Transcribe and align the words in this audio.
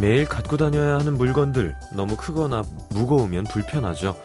매일 0.00 0.26
갖고 0.26 0.56
다녀야 0.56 0.98
하는 0.98 1.16
물건들 1.16 1.74
너무 1.92 2.16
크거나 2.16 2.62
무거우면 2.90 3.44
불편하죠. 3.44 4.16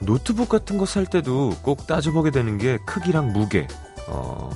노트북 0.00 0.48
같은 0.48 0.76
거 0.78 0.84
살 0.86 1.06
때도 1.06 1.56
꼭 1.62 1.86
따져보게 1.86 2.30
되는 2.30 2.58
게 2.58 2.78
크기랑 2.86 3.32
무게. 3.32 3.66
어, 4.08 4.50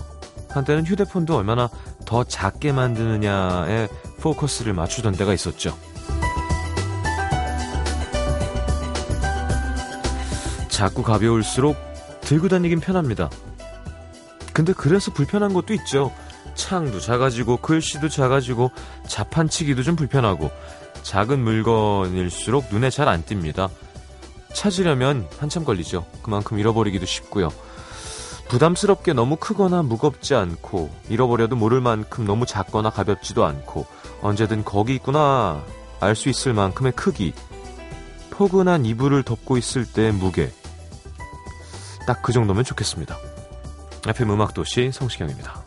한때는 0.51 0.85
휴대폰도 0.87 1.37
얼마나 1.37 1.69
더 2.05 2.25
작게 2.25 2.73
만드느냐에 2.73 3.89
포커스를 4.21 4.73
맞추던 4.75 5.15
때가 5.15 5.33
있었죠. 5.35 5.77
작고 10.69 11.03
가벼울수록 11.03 11.77
들고 12.21 12.49
다니긴 12.49 12.81
편합니다. 12.81 13.31
근데 14.53 14.73
그래서 14.73 15.13
불편한 15.13 15.53
것도 15.53 15.75
있죠. 15.75 16.13
창도 16.55 17.01
작아지고 17.01 17.59
글씨도 17.59 18.09
작아지고 18.09 18.71
자판치기도 19.19 19.83
좀 19.83 19.97
불편하고 19.97 20.51
작은 21.03 21.41
물건일수록 21.41 22.67
눈에 22.71 22.89
잘 22.89 23.09
안 23.09 23.25
띕니다. 23.25 23.69
찾으려면 24.53 25.27
한참 25.39 25.65
걸리죠. 25.65 26.07
그만큼 26.23 26.59
잃어버리기도 26.59 27.05
쉽고요. 27.05 27.49
부담스럽게 28.49 29.15
너무 29.15 29.35
크거나 29.37 29.83
무겁지 29.83 30.35
않고 30.37 30.91
잃어버려도 31.09 31.57
모를 31.57 31.81
만큼 31.81 32.27
너무 32.27 32.47
작거나 32.47 32.91
가볍지도 32.91 33.45
않고 33.45 33.87
언제든 34.23 34.65
거기 34.65 34.95
있구나 34.95 35.65
알 36.01 36.15
수 36.15 36.29
있을 36.29 36.53
만큼의 36.53 36.93
크기 36.93 37.33
포근한 38.31 38.87
이불을 38.87 39.25
덮고 39.25 39.57
있을 39.57 39.85
때의 39.85 40.13
무게 40.13 40.53
딱 42.07 42.23
그 42.23 42.33
정도면 42.33 42.63
좋겠습니다. 42.63 43.19
FM 44.07 44.31
음악도시 44.31 44.93
성시경입니다. 44.93 45.58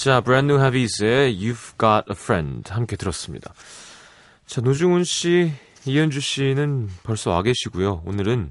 자, 0.00 0.22
브랜드 0.22 0.54
하비스의 0.54 1.36
You've 1.36 1.78
Got 1.78 2.10
a 2.10 2.12
Friend 2.12 2.72
함께 2.72 2.96
들었습니다. 2.96 3.52
자, 4.46 4.62
노중훈 4.62 5.04
씨, 5.04 5.52
이현주 5.84 6.20
씨는 6.20 6.88
벌써 7.02 7.32
와 7.32 7.42
계시고요. 7.42 8.04
오늘은 8.06 8.50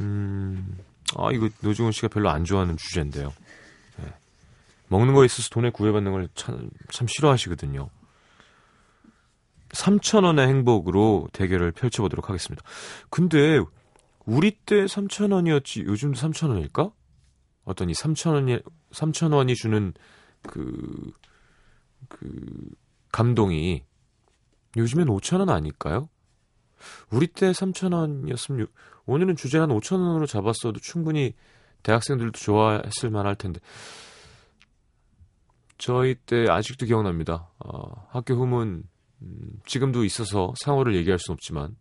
음, 0.00 0.76
아 1.16 1.30
이거 1.32 1.48
노중훈 1.62 1.92
씨가 1.92 2.08
별로 2.08 2.28
안 2.28 2.44
좋아하는 2.44 2.76
주제인데요. 2.76 3.32
네. 3.96 4.12
먹는 4.88 5.14
거에 5.14 5.24
있어서 5.24 5.48
돈에 5.48 5.70
구애받는 5.70 6.12
걸 6.12 6.28
참, 6.34 6.68
참 6.90 7.06
싫어하시거든요. 7.08 7.88
3,000원의 9.70 10.46
행복으로 10.46 11.28
대결을 11.32 11.72
펼쳐보도록 11.72 12.28
하겠습니다. 12.28 12.62
근데 13.08 13.60
우리 14.26 14.50
때 14.50 14.84
3,000원이었지 14.84 15.86
요즘도 15.86 16.20
3,000원일까? 16.20 16.92
어떤 17.64 17.88
이 17.88 17.94
3,000원이 17.94 18.62
3,000원이 18.92 19.56
주는 19.56 19.94
그, 20.46 21.12
그, 22.08 22.70
감동이 23.12 23.84
요즘엔 24.76 25.06
5천원 25.06 25.50
아닐까요? 25.50 26.08
우리 27.10 27.26
때 27.26 27.50
3천원이었으면 27.50 28.68
오늘은 29.06 29.36
주제 29.36 29.58
한 29.58 29.70
5천원으로 29.70 30.26
잡았어도 30.26 30.80
충분히 30.80 31.34
대학생들도 31.82 32.32
좋아했을 32.38 33.10
만할 33.10 33.36
텐데 33.36 33.60
저희 35.78 36.14
때 36.14 36.46
아직도 36.48 36.86
기억납니다. 36.86 37.50
어, 37.58 38.08
학교 38.10 38.34
후문 38.34 38.84
음, 39.22 39.60
지금도 39.66 40.04
있어서 40.04 40.52
상호를 40.64 40.94
얘기할 40.96 41.18
수는 41.18 41.34
없지만 41.34 41.76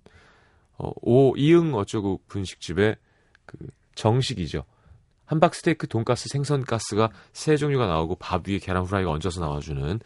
어, 0.78 0.92
오 1.02 1.36
이응 1.38 1.74
어쩌고 1.74 2.22
분식집의 2.28 2.98
그 3.46 3.58
정식이죠. 3.96 4.64
함박 5.26 5.56
스테이크, 5.56 5.88
돈가스, 5.88 6.30
생선가스가 6.30 7.10
세 7.34 7.58
종류가 7.58 7.88
나오고 7.88 8.16
밥 8.16 8.48
위에 8.48 8.60
계란 8.60 8.84
후라이가 8.84 9.10
얹어서 9.12 9.42
나와주는 9.42 10.00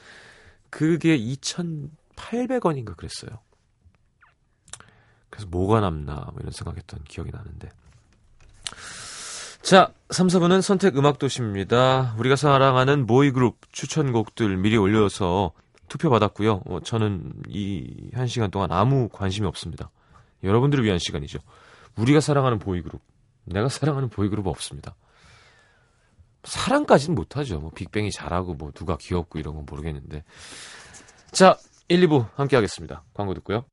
그게 0.69 1.17
2,800원인가 1.17 2.95
그랬어요. 2.95 3.39
그래서 5.29 5.47
뭐가 5.49 5.79
남나 5.81 6.15
뭐 6.31 6.35
이런 6.39 6.51
생각했던 6.51 7.03
기억이 7.03 7.31
나는데. 7.31 7.69
자, 9.61 9.91
3, 10.09 10.27
4분은 10.27 10.61
선택 10.61 10.97
음악 10.97 11.19
도시입니다. 11.19 12.15
우리가 12.17 12.35
사랑하는 12.35 13.05
보이그룹 13.05 13.57
추천곡들 13.71 14.57
미리 14.57 14.77
올려서 14.77 15.51
투표 15.89 16.09
받았고요. 16.09 16.61
어, 16.65 16.79
저는 16.81 17.33
이 17.49 18.11
한 18.13 18.27
시간 18.27 18.51
동안 18.51 18.71
아무 18.71 19.09
관심이 19.09 19.47
없습니다. 19.47 19.89
여러분들을 20.43 20.83
위한 20.83 20.97
시간이죠. 20.99 21.39
우리가 21.97 22.21
사랑하는 22.21 22.59
보이그룹, 22.59 23.01
내가 23.45 23.69
사랑하는 23.69 24.09
보이그룹 24.09 24.47
없습니다. 24.47 24.95
사랑까지는 26.43 27.15
못하죠. 27.15 27.59
뭐 27.59 27.71
빅뱅이 27.71 28.11
잘하고 28.11 28.53
뭐 28.53 28.71
누가 28.71 28.97
귀엽고 28.97 29.39
이런 29.39 29.55
건 29.55 29.65
모르겠는데. 29.69 30.23
자, 31.31 31.57
1, 31.87 32.07
2부 32.07 32.27
함께 32.35 32.55
하겠습니다. 32.55 33.03
광고 33.13 33.33
듣고요. 33.33 33.65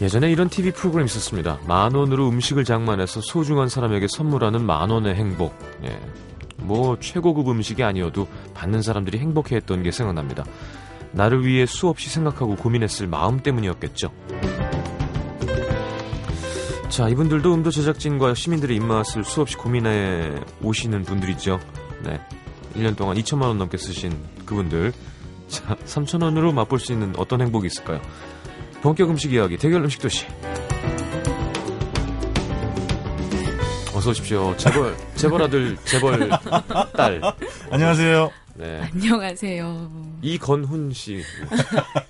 예전에 0.00 0.30
이런 0.30 0.48
TV 0.48 0.72
프로그램 0.72 1.04
있었습니다. 1.04 1.60
만 1.66 1.94
원으로 1.94 2.28
음식을 2.30 2.64
장만해서 2.64 3.20
소중한 3.20 3.68
사람에게 3.68 4.06
선물하는 4.08 4.64
만 4.64 4.88
원의 4.88 5.14
행복. 5.14 5.54
예. 5.84 6.00
뭐 6.70 6.96
최고급 7.00 7.48
음식이 7.48 7.82
아니어도 7.82 8.28
받는 8.54 8.82
사람들이 8.82 9.18
행복해했던 9.18 9.82
게 9.82 9.90
생각납니다. 9.90 10.44
나를 11.10 11.44
위해 11.44 11.66
수없이 11.66 12.08
생각하고 12.08 12.54
고민했을 12.54 13.08
마음 13.08 13.40
때문이었겠죠. 13.40 14.12
자, 16.88 17.08
이분들도 17.08 17.54
음도 17.54 17.70
제작진과 17.72 18.34
시민들의 18.34 18.76
입맛을 18.76 19.24
수없이 19.24 19.56
고민해 19.56 20.36
오시는 20.62 21.02
분들이죠. 21.02 21.58
네. 22.04 22.20
1년 22.76 22.96
동안 22.96 23.16
2천만 23.16 23.46
원 23.46 23.58
넘게 23.58 23.76
쓰신 23.76 24.16
그분들. 24.46 24.92
자, 25.48 25.74
3천 25.74 26.22
원으로 26.22 26.52
맛볼 26.52 26.78
수 26.78 26.92
있는 26.92 27.12
어떤 27.16 27.40
행복이 27.40 27.66
있을까요? 27.66 28.00
본격 28.80 29.10
음식 29.10 29.32
이야기 29.32 29.56
대결 29.56 29.82
음식 29.82 30.00
도시. 30.00 30.24
어서 34.00 34.12
오십시오. 34.12 34.56
재벌 34.56 34.96
재벌 35.14 35.42
아들 35.42 35.76
재벌 35.84 36.30
딸. 36.96 37.20
안녕하세요. 37.70 38.30
네. 38.54 38.80
안녕하세요. 38.94 39.90
이건훈 40.22 40.90
씨. 40.94 41.22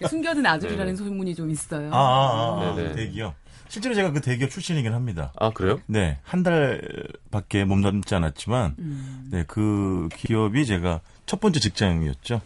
숨겨진 0.09 0.47
아들이라는 0.47 0.93
네. 0.93 0.97
소문이 0.97 1.35
좀 1.35 1.51
있어요. 1.51 1.93
아, 1.93 1.99
아, 1.99 2.63
아, 2.63 2.71
아 2.71 2.93
대기업. 2.95 3.35
실제로 3.67 3.97
제가 3.97 4.13
그 4.13 4.21
대기업 4.21 4.51
출신이긴 4.51 4.95
합니다. 4.95 5.33
아, 5.37 5.51
그래요? 5.51 5.81
네. 5.87 6.19
한 6.23 6.45
달밖에 6.45 7.65
몸담지 7.65 8.15
않았지만, 8.15 8.77
음. 8.79 9.29
네, 9.33 9.45
그 9.49 10.09
기업이 10.15 10.67
제가 10.67 11.01
첫 11.27 11.41
번째 11.41 11.59
직장이었죠. 11.59 12.41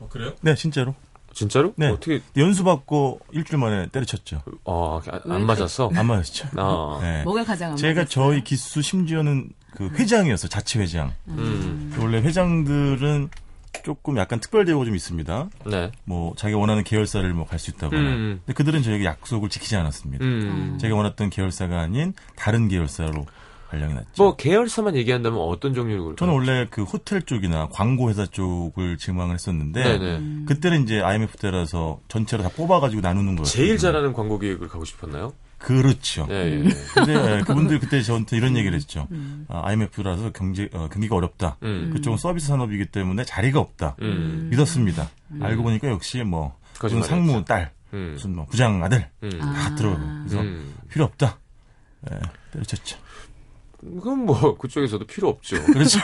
어, 0.00 0.08
그래요? 0.08 0.32
네, 0.40 0.54
진짜로. 0.54 0.94
진짜로? 1.36 1.74
네. 1.76 1.88
어떻게 1.88 2.22
연수 2.38 2.64
받고 2.64 3.20
일주일 3.30 3.58
만에 3.60 3.88
때려쳤죠. 3.88 4.42
아, 4.64 5.00
안 5.28 5.44
맞았어? 5.44 5.90
안 5.94 6.06
맞았죠. 6.06 6.48
아. 6.56 6.98
네. 7.02 7.22
뭐가 7.24 7.44
가장 7.44 7.72
안 7.72 7.76
제가 7.76 8.00
맞았어요? 8.00 8.08
저희 8.08 8.42
기수 8.42 8.80
심지어는 8.80 9.50
그 9.72 9.88
회장이었어 9.90 10.48
자치 10.48 10.78
회장. 10.78 11.12
음. 11.28 11.94
원래 12.00 12.22
회장들은 12.22 13.28
조금 13.84 14.16
약간 14.16 14.40
특별 14.40 14.64
대우가 14.64 14.86
좀 14.86 14.96
있습니다. 14.96 15.48
네. 15.66 15.92
뭐 16.04 16.32
자기가 16.36 16.58
원하는 16.58 16.82
계열사를 16.82 17.30
뭐 17.34 17.44
갈 17.44 17.58
수 17.58 17.70
있다거나. 17.70 18.00
음. 18.00 18.40
근데 18.46 18.54
그들은 18.56 18.82
저에게 18.82 19.04
약속을 19.04 19.50
지키지 19.50 19.76
않았습니다. 19.76 20.24
음. 20.24 20.78
제가 20.80 20.96
원했던 20.96 21.28
계열사가 21.28 21.78
아닌 21.80 22.14
다른 22.34 22.68
계열사로 22.68 23.26
발령이 23.68 23.94
났죠. 23.94 24.08
뭐 24.16 24.36
계열사만 24.36 24.96
얘기한다면 24.96 25.40
어떤 25.40 25.74
종류로? 25.74 26.16
저는 26.16 26.32
원래 26.32 26.66
그 26.70 26.82
호텔 26.84 27.22
쪽이나 27.22 27.68
광고 27.70 28.08
회사 28.08 28.26
쪽을 28.26 28.96
지망을 28.98 29.34
했었는데 29.34 29.82
네네. 29.98 30.44
그때는 30.46 30.84
이제 30.84 31.00
IMF 31.00 31.36
때라서 31.38 32.00
전체로 32.08 32.42
다 32.42 32.50
뽑아가지고 32.54 33.02
나누는 33.02 33.36
거예요. 33.36 33.44
제일 33.44 33.78
잘하는 33.78 34.12
광고 34.12 34.38
기획을 34.38 34.68
가고 34.68 34.84
싶었나요? 34.84 35.32
그렇죠. 35.58 36.26
예, 36.30 36.64
예. 36.64 36.68
근데 36.94 37.14
예, 37.38 37.40
그분들 37.40 37.80
그때 37.80 38.02
저한테 38.02 38.36
이런 38.36 38.56
얘기를 38.56 38.76
했죠. 38.76 39.08
아, 39.48 39.62
IMF라서 39.64 40.30
경제 40.32 40.68
어, 40.72 40.88
경기가 40.92 41.16
어렵다. 41.16 41.56
음. 41.62 41.90
그쪽은 41.94 42.18
서비스 42.18 42.48
산업이기 42.48 42.86
때문에 42.86 43.24
자리가 43.24 43.58
없다. 43.58 43.96
음. 44.02 44.48
믿었습니다. 44.50 45.10
알고 45.40 45.62
보니까 45.62 45.88
역시 45.88 46.22
뭐 46.22 46.54
무슨. 46.80 47.02
상무 47.02 47.44
딸, 47.44 47.72
음. 47.94 48.10
무슨 48.12 48.36
뭐 48.36 48.44
부장 48.46 48.84
아들 48.84 49.08
음. 49.22 49.30
다 49.38 49.74
들어가고 49.74 50.04
그래서 50.24 50.40
음. 50.42 50.74
필요 50.90 51.04
없다. 51.06 51.38
예, 52.12 52.18
때려쳤죠. 52.52 52.98
그건 53.80 54.26
뭐 54.26 54.56
그쪽에서도 54.58 55.04
필요 55.06 55.28
없죠. 55.28 55.62
그렇죠. 55.72 56.00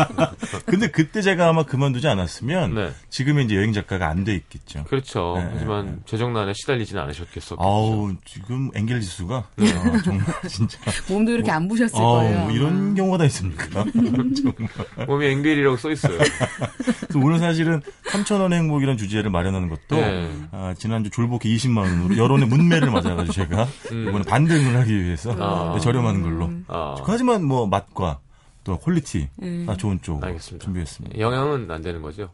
근데 0.66 0.88
그때 0.90 1.20
제가 1.22 1.48
아마 1.48 1.64
그만두지 1.64 2.06
않았으면 2.08 2.74
네. 2.74 2.90
지금의 3.10 3.44
이제 3.46 3.56
여행 3.56 3.72
작가가 3.72 4.08
안 4.08 4.22
돼 4.22 4.34
있겠죠. 4.36 4.84
그렇죠. 4.84 5.34
네, 5.36 5.48
하지만 5.54 6.00
재정난에 6.06 6.52
시달리지는 6.54 7.02
않으셨겠어. 7.02 7.56
아우 7.58 8.14
지금 8.24 8.70
앵겔 8.74 9.00
지수가 9.00 9.34
아, 9.36 10.02
정말 10.04 10.26
진짜 10.48 10.78
몸도 11.08 11.32
이렇게 11.32 11.50
안 11.50 11.66
부셨을 11.66 12.00
어, 12.00 12.14
거예요. 12.18 12.38
뭐 12.42 12.50
이런. 12.52 12.94
경우가 12.94 13.18
다 13.18 13.24
있습니까? 13.24 13.84
정말. 13.92 15.06
몸에 15.06 15.30
앵글이라고 15.32 15.76
써 15.76 15.90
있어요. 15.90 16.18
그래서 16.18 17.18
오늘 17.18 17.38
사실은 17.38 17.80
3천원 18.10 18.52
행복이라는 18.52 18.96
주제를 18.98 19.30
마련하는 19.30 19.68
것도 19.70 19.96
네. 19.96 20.30
아, 20.52 20.74
지난주 20.78 21.10
졸복이 21.10 21.52
20만 21.56 21.78
원으로 21.78 22.16
여론의 22.16 22.46
문매를 22.48 22.90
맞아가지고 22.90 23.32
제가 23.32 23.66
음. 23.92 24.08
이번에 24.08 24.24
반등을 24.24 24.76
하기 24.80 25.04
위해서 25.04 25.34
아. 25.38 25.72
네, 25.74 25.80
저렴한 25.80 26.22
걸로. 26.22 26.50
아, 26.68 26.94
하지만 27.12 27.44
뭐 27.44 27.66
맛과 27.66 28.20
또 28.64 28.78
퀄리티 28.78 29.28
음. 29.42 29.64
다 29.66 29.76
좋은 29.76 30.00
쪽 30.02 30.22
알겠습니다. 30.22 30.64
준비했습니다. 30.64 31.18
영향은 31.18 31.70
안 31.70 31.82
되는 31.82 32.00
거죠. 32.02 32.30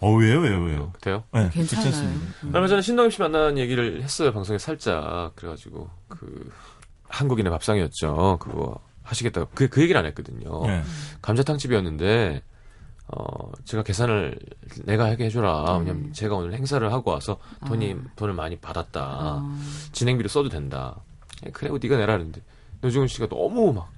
어 0.00 0.14
왜요 0.14 0.40
왜요 0.40 0.62
왜요? 0.62 0.92
돼요? 1.00 1.24
네, 1.32 1.50
괜찮아요. 1.52 1.84
괜찮습니다. 1.90 2.56
얼마 2.56 2.68
전에 2.68 2.82
신동엽 2.82 3.12
씨 3.12 3.20
만나는 3.20 3.58
얘기를 3.58 4.00
했어요. 4.02 4.32
방송에 4.32 4.58
살짝. 4.58 5.34
그래가지고, 5.34 5.90
그, 6.08 6.52
한국인의 7.08 7.50
밥상이었죠. 7.50 8.38
그거 8.40 8.78
하시겠다고. 9.02 9.50
그, 9.54 9.68
그 9.68 9.82
얘기를 9.82 9.98
안 9.98 10.06
했거든요. 10.06 10.64
네. 10.66 10.82
감자탕집이었는데, 11.20 12.42
어, 13.08 13.52
제가 13.64 13.82
계산을 13.82 14.38
내가 14.84 15.06
하게 15.06 15.24
해줘라. 15.26 15.78
왜냐면 15.78 16.12
제가 16.12 16.36
오늘 16.36 16.54
행사를 16.54 16.92
하고 16.92 17.10
와서 17.10 17.38
돈이, 17.66 17.96
돈을 18.14 18.34
많이 18.34 18.56
받았다. 18.56 19.02
어. 19.02 19.58
진행비로 19.90 20.28
써도 20.28 20.48
된다. 20.48 21.00
예, 21.44 21.50
그래, 21.50 21.70
네가 21.70 21.96
내라 21.96 22.14
하는데 22.14 22.40
노중훈 22.80 23.08
씨가 23.08 23.28
너무 23.28 23.72
막 23.72 23.90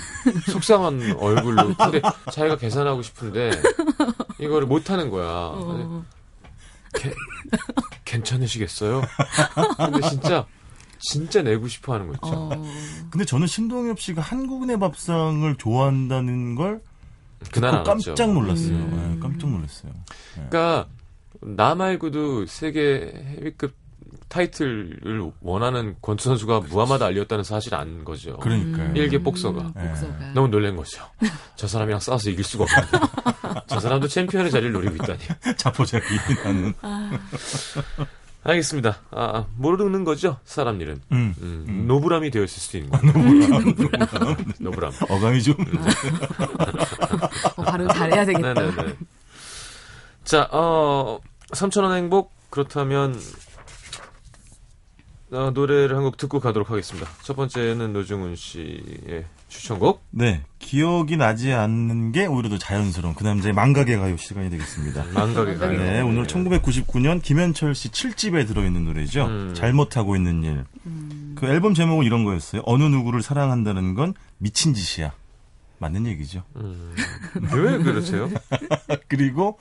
속상한 0.50 1.16
얼굴로 1.18 1.74
근데 1.76 2.00
자기가 2.32 2.56
계산하고 2.56 3.02
싶은데 3.02 3.50
이거를 4.38 4.66
못 4.66 4.90
하는 4.90 5.10
거야. 5.10 5.26
어. 5.28 6.04
개- 6.94 7.12
괜찮으시겠어요? 8.04 9.02
근데 9.76 10.08
진짜 10.08 10.46
진짜 10.98 11.42
내고 11.42 11.68
싶어 11.68 11.94
하는 11.94 12.06
거 12.08 12.14
있죠. 12.14 12.26
어. 12.26 12.50
근데 13.10 13.24
저는 13.24 13.46
신동엽 13.46 14.00
씨가 14.00 14.22
한국인의 14.22 14.78
밥상을 14.78 15.54
좋아한다는 15.56 16.54
걸 16.54 16.80
그날. 17.52 17.84
깜짝 17.84 18.32
놀랐어요. 18.32 18.74
음. 18.76 19.14
네, 19.14 19.20
깜짝 19.20 19.50
놀랐어요. 19.50 19.92
그러니까 20.34 20.88
나 21.42 21.74
말고도 21.74 22.46
세계 22.46 23.12
헤비급 23.38 23.74
타이틀을 24.28 25.30
원하는 25.40 25.96
권투 26.02 26.24
선수가 26.24 26.60
무하마드 26.68 27.04
알리였다는 27.04 27.44
사실을 27.44 27.78
안 27.78 28.04
거죠. 28.04 28.36
그러니까요. 28.38 28.92
일개 28.94 29.18
복서가. 29.18 29.60
음, 29.62 29.72
복서가. 29.72 30.32
너무 30.34 30.48
놀란 30.48 30.76
거죠. 30.76 31.04
저 31.56 31.66
사람이랑 31.66 32.00
싸워서 32.00 32.30
이길 32.30 32.44
수가 32.44 32.64
없는데. 32.64 33.06
저 33.68 33.80
사람도 33.80 34.08
챔피언의 34.08 34.50
자리를 34.50 34.72
노리고 34.72 34.94
있다니. 34.96 35.18
자포자기 35.56 36.04
나는. 36.44 36.74
알겠습니다. 38.42 39.00
아, 39.10 39.22
아, 39.38 39.46
모르는 39.56 40.04
거죠? 40.04 40.38
사람 40.44 40.80
일은. 40.80 41.00
음. 41.12 41.34
음, 41.40 41.84
노브람이 41.88 42.30
되었을 42.30 42.48
수도 42.48 42.78
있는 42.78 42.90
거예요. 42.90 43.64
노브람. 44.60 44.92
어감이 45.08 45.42
좀. 45.42 45.54
어, 47.56 47.62
발음 47.62 47.88
잘해야 47.88 48.24
되겠다. 48.24 48.54
네네네. 48.54 48.94
자, 50.24 50.48
어, 50.52 51.18
3천원 51.52 51.96
행복, 51.96 52.32
그렇다면, 52.50 53.20
어, 55.32 55.50
노래를 55.52 55.96
한 55.96 56.04
곡 56.04 56.16
듣고 56.18 56.38
가도록 56.38 56.70
하겠습니다. 56.70 57.08
첫 57.22 57.34
번째는 57.34 57.92
노중훈 57.92 58.36
씨의 58.36 59.24
추천곡. 59.48 60.02
네. 60.10 60.42
기억이 60.60 61.16
나지 61.16 61.52
않는 61.52 62.12
게 62.12 62.26
오히려 62.26 62.48
더 62.48 62.58
자연스러운 62.58 63.14
그 63.16 63.24
남자의 63.24 63.52
망각의 63.52 63.96
가요 63.96 64.16
시간이 64.16 64.50
되겠습니다. 64.50 65.04
망각의 65.14 65.58
가요. 65.58 65.78
네, 65.78 66.00
오늘 66.00 66.26
1999년 66.26 67.20
김현철 67.22 67.74
씨 67.74 67.88
7집에 67.90 68.46
들어있는 68.46 68.84
노래죠. 68.84 69.26
음. 69.26 69.54
잘못하고 69.54 70.14
있는 70.14 70.44
일. 70.44 70.64
그 71.34 71.46
앨범 71.46 71.74
제목은 71.74 72.04
이런 72.06 72.24
거였어요. 72.24 72.62
어느 72.64 72.84
누구를 72.84 73.20
사랑한다는 73.22 73.94
건 73.94 74.14
미친 74.38 74.74
짓이야. 74.74 75.12
맞는 75.78 76.06
얘기죠. 76.06 76.42
음, 76.56 76.94
왜 77.52 77.76
그러세요? 77.78 78.30
그리고 79.08 79.58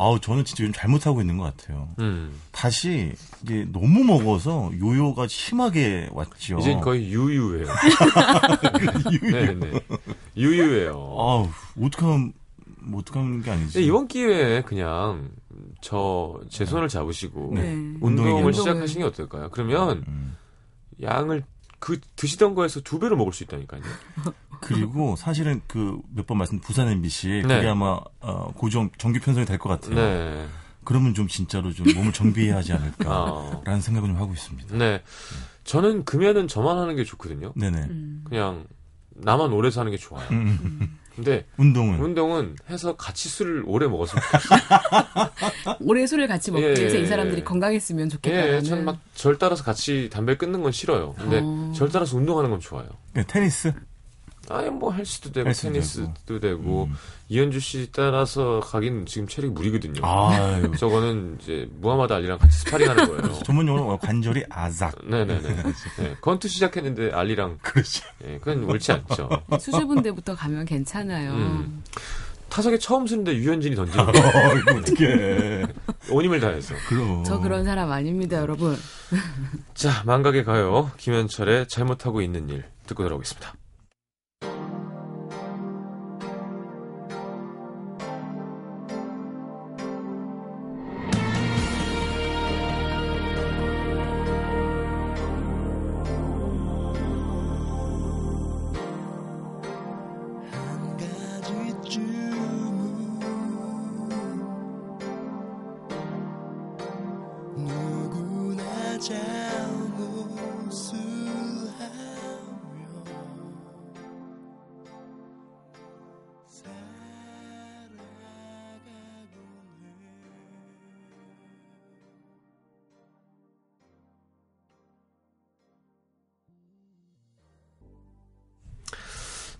아우 0.00 0.20
저는 0.20 0.44
진짜 0.44 0.62
요즘 0.62 0.72
잘못하고 0.72 1.20
있는 1.20 1.38
것 1.38 1.44
같아요. 1.56 1.88
음, 1.98 2.32
다시 2.52 3.12
이게 3.42 3.66
너무 3.72 4.04
먹어서 4.04 4.70
요요가 4.80 5.26
심하게 5.26 6.08
왔죠. 6.12 6.58
이젠 6.60 6.80
거의 6.80 7.08
유유예요. 7.10 7.66
유요. 9.12 9.30
네네. 9.32 9.80
유유예요. 10.36 10.92
아우 10.94 11.48
어떡하면 11.82 12.32
뭐 12.80 13.00
어떡하는 13.00 13.42
게 13.42 13.50
아니지. 13.50 13.72
근데 13.74 13.86
이번 13.86 14.06
기회에 14.08 14.62
그냥 14.62 15.30
저 15.80 16.38
제 16.48 16.64
손을 16.64 16.88
잡으시고 16.88 17.52
네. 17.54 17.72
운동을 18.00 18.30
운동을. 18.32 18.52
시작하시는 18.52 19.00
게 19.02 19.04
어떨까요? 19.08 19.50
그러면 19.50 20.04
음. 20.06 20.36
양을 21.02 21.42
그 21.78 22.00
드시던 22.16 22.54
거에서 22.54 22.80
두 22.80 22.98
배로 22.98 23.16
먹을 23.16 23.32
수 23.32 23.42
있다니까요. 23.44 23.82
그리고 24.60 25.14
사실은 25.16 25.60
그 25.68 25.98
몇 26.14 26.26
번 26.26 26.38
말씀 26.38 26.58
부산 26.60 26.88
MBC 26.88 27.42
네. 27.46 27.56
그게 27.56 27.68
아마 27.68 28.00
어, 28.20 28.52
고정 28.56 28.90
정규 28.98 29.20
편성이 29.20 29.46
될 29.46 29.58
것 29.58 29.68
같아요. 29.68 29.94
네. 29.94 30.46
그러면 30.84 31.14
좀 31.14 31.28
진짜로 31.28 31.72
좀 31.72 31.86
몸을 31.94 32.12
정비해야 32.12 32.56
하지 32.56 32.72
않을까라는 32.72 33.62
아. 33.66 33.80
생각을 33.80 34.08
좀 34.08 34.16
하고 34.16 34.32
있습니다. 34.32 34.76
네. 34.76 35.02
저는 35.64 36.04
금연은 36.04 36.48
저만 36.48 36.78
하는 36.78 36.96
게 36.96 37.04
좋거든요. 37.04 37.52
네네. 37.56 37.78
음. 37.78 38.24
그냥 38.24 38.66
나만 39.10 39.52
오래 39.52 39.70
사는 39.70 39.90
게 39.90 39.96
좋아요. 39.98 40.26
음. 40.30 40.98
근데 41.18 41.46
운동은 41.56 41.98
운동은 42.00 42.54
해서 42.70 42.94
같이 42.96 43.28
술을 43.28 43.64
오래 43.66 43.88
먹었으면 43.88 44.22
좋겠어요. 44.22 44.60
올해 45.82 46.06
술을 46.06 46.28
같이 46.28 46.52
먹기 46.52 46.64
예, 46.64 46.74
위해서 46.74 46.96
예, 46.96 47.00
이 47.00 47.06
사람들이 47.06 47.40
예. 47.40 47.44
건강했으면 47.44 48.08
좋겠다는. 48.08 48.54
예, 48.54 48.60
저는 48.62 48.84
막 48.84 48.98
절 49.18 49.36
따라서 49.36 49.64
같이 49.64 50.08
담배 50.12 50.36
끊는 50.36 50.62
건 50.62 50.70
싫어요. 50.70 51.14
근데 51.18 51.40
어. 51.42 51.72
절 51.74 51.88
따라서 51.88 52.16
운동하는 52.16 52.50
건 52.50 52.60
좋아요. 52.60 52.86
네, 53.14 53.24
테니스 53.26 53.72
아예 54.50 54.70
뭐 54.70 54.92
헬스도 54.92 55.32
되고 55.32 55.48
헬스도 55.48 55.68
테니스도 55.72 56.40
되고, 56.40 56.84
음. 56.84 56.96
이현주 57.28 57.60
씨 57.60 57.90
따라서 57.92 58.60
가긴 58.60 59.04
지금 59.06 59.28
체력이 59.28 59.52
무리거든요. 59.52 60.00
아유 60.04 60.72
저거는 60.78 61.38
이제 61.40 61.68
무하마드 61.80 62.12
알리랑 62.12 62.38
같이 62.38 62.58
스파링하는 62.60 63.06
거예요. 63.08 63.34
전문용어로 63.44 63.98
관절이 63.98 64.44
아작 64.48 64.94
네네네. 65.06 65.62
네, 65.98 66.16
건투 66.20 66.48
시작했는데 66.48 67.12
알리랑 67.12 67.58
그렇죠. 67.62 68.04
예, 68.26 68.38
그건 68.38 68.64
옳지 68.64 68.92
않죠. 68.92 69.28
수줍은데부터 69.60 70.34
가면 70.34 70.64
괜찮아요. 70.64 71.32
음. 71.32 71.82
타석에 72.48 72.78
처음 72.78 73.06
쓰는데 73.06 73.34
유현진이 73.36 73.76
던지는 73.76 74.04
거 74.06 74.10
어, 74.10 74.78
어떻게 74.78 75.66
온 76.10 76.24
힘을 76.24 76.40
다해서. 76.40 76.74
그럼 76.88 77.22
저 77.24 77.38
그런 77.40 77.64
사람 77.64 77.92
아닙니다, 77.92 78.38
여러분. 78.38 78.74
자, 79.74 80.02
망각의 80.06 80.44
가요. 80.44 80.90
김현철의 80.96 81.68
잘못하고 81.68 82.22
있는 82.22 82.48
일 82.48 82.64
듣고 82.86 83.02
돌아오겠습니다. 83.02 83.52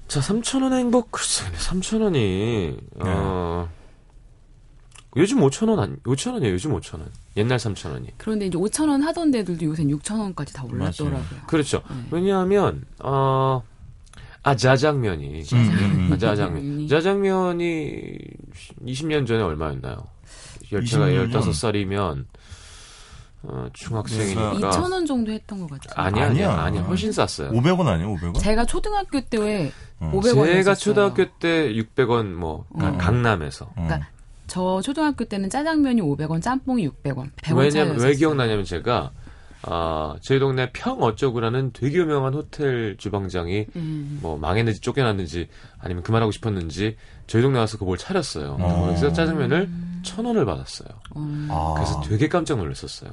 자, 0.09 0.21
3,000원의 0.21 0.79
행복, 0.79 1.11
글쎄, 1.13 1.45
3,000원이, 1.53 2.79
어, 3.05 3.69
요즘 5.17 5.39
5,000원, 5.41 5.79
아니, 5.79 5.97
5,000원이에요, 5.97 6.51
요즘 6.53 6.73
5,000원. 6.73 7.03
옛날 7.37 7.59
3,000원이. 7.59 8.13
그런데 8.17 8.47
이제 8.47 8.57
5천 8.59 8.89
원 8.89 9.03
하던 9.03 9.31
데들도 9.31 9.65
요새 9.67 9.85
6천 9.85 10.19
원까지 10.19 10.55
다 10.55 10.65
올랐더라고요. 10.65 11.41
그렇죠. 11.47 11.83
네. 11.91 11.97
왜냐하면, 12.11 12.85
어, 13.01 13.63
아, 14.43 14.57
짜장면이. 14.57 15.43
음, 15.53 15.59
음, 15.59 16.09
아, 16.11 16.15
음. 16.15 16.19
짜장면. 16.19 16.63
음. 16.63 16.89
짜장면이 16.89 18.19
20년 18.87 19.27
전에 19.27 19.43
얼마였나요? 19.43 19.97
열- 20.73 20.85
제가 20.85 21.07
20년 21.07 21.33
전? 21.33 21.43
15살이면, 21.43 22.25
어, 23.43 23.69
중학생이니까. 23.73 24.55
내가 24.55 24.71
2천 24.71 24.93
원 24.93 25.07
정도 25.07 25.31
했던 25.31 25.61
것 25.61 25.71
같아요. 25.71 26.07
아니야, 26.07 26.27
아니야, 26.27 26.51
아니야. 26.51 26.63
아니야. 26.65 26.83
훨씬 26.83 27.13
쌌어요. 27.13 27.51
500원 27.53 27.87
아니에요, 27.87 28.15
500원? 28.17 28.41
제가 28.41 28.65
초등학교 28.67 29.21
때왜 29.21 29.73
어. 30.01 30.11
500원 30.15 30.45
제가 30.47 30.75
초등학교 30.75 31.25
때 31.39 31.73
600원, 31.73 32.27
뭐, 32.35 32.67
가- 32.79 32.89
어. 32.91 32.99
강남에서. 32.99 33.67
어. 33.67 33.73
그러니까 33.75 34.09
저 34.49 34.81
초등학교 34.83 35.25
때는 35.25 35.51
짜장면이 35.51 36.01
500원, 36.03 36.43
짬뽕이 36.43 36.89
600원, 36.89 37.31
100원 37.43 37.57
왜냐면, 37.59 37.93
왜 37.95 37.99
차이였어요. 37.99 38.13
기억나냐면 38.17 38.65
제가, 38.65 39.13
아, 39.63 40.15
저희 40.23 40.39
동네 40.39 40.71
평 40.73 41.03
어쩌구라는 41.03 41.73
되게 41.73 41.99
유명한 41.99 42.35
호텔 42.35 42.97
주방장이 42.97 43.67
음. 43.77 44.19
뭐 44.23 44.39
망했는지 44.39 44.81
쫓겨났는지 44.81 45.49
아니면 45.79 46.03
그만하고 46.03 46.31
싶었는지 46.31 46.97
저희 47.27 47.43
동네 47.43 47.59
와서 47.59 47.77
그걸 47.79 47.99
차렸어요. 47.99 48.57
어. 48.61 48.87
그래서 48.87 49.13
짜장면을 49.13 49.69
천 50.03 50.25
원을 50.25 50.45
받았어요. 50.45 50.89
음. 51.17 51.49
아. 51.51 51.75
그래서 51.77 52.01
되게 52.03 52.29
깜짝 52.29 52.59
놀랐었어요. 52.59 53.11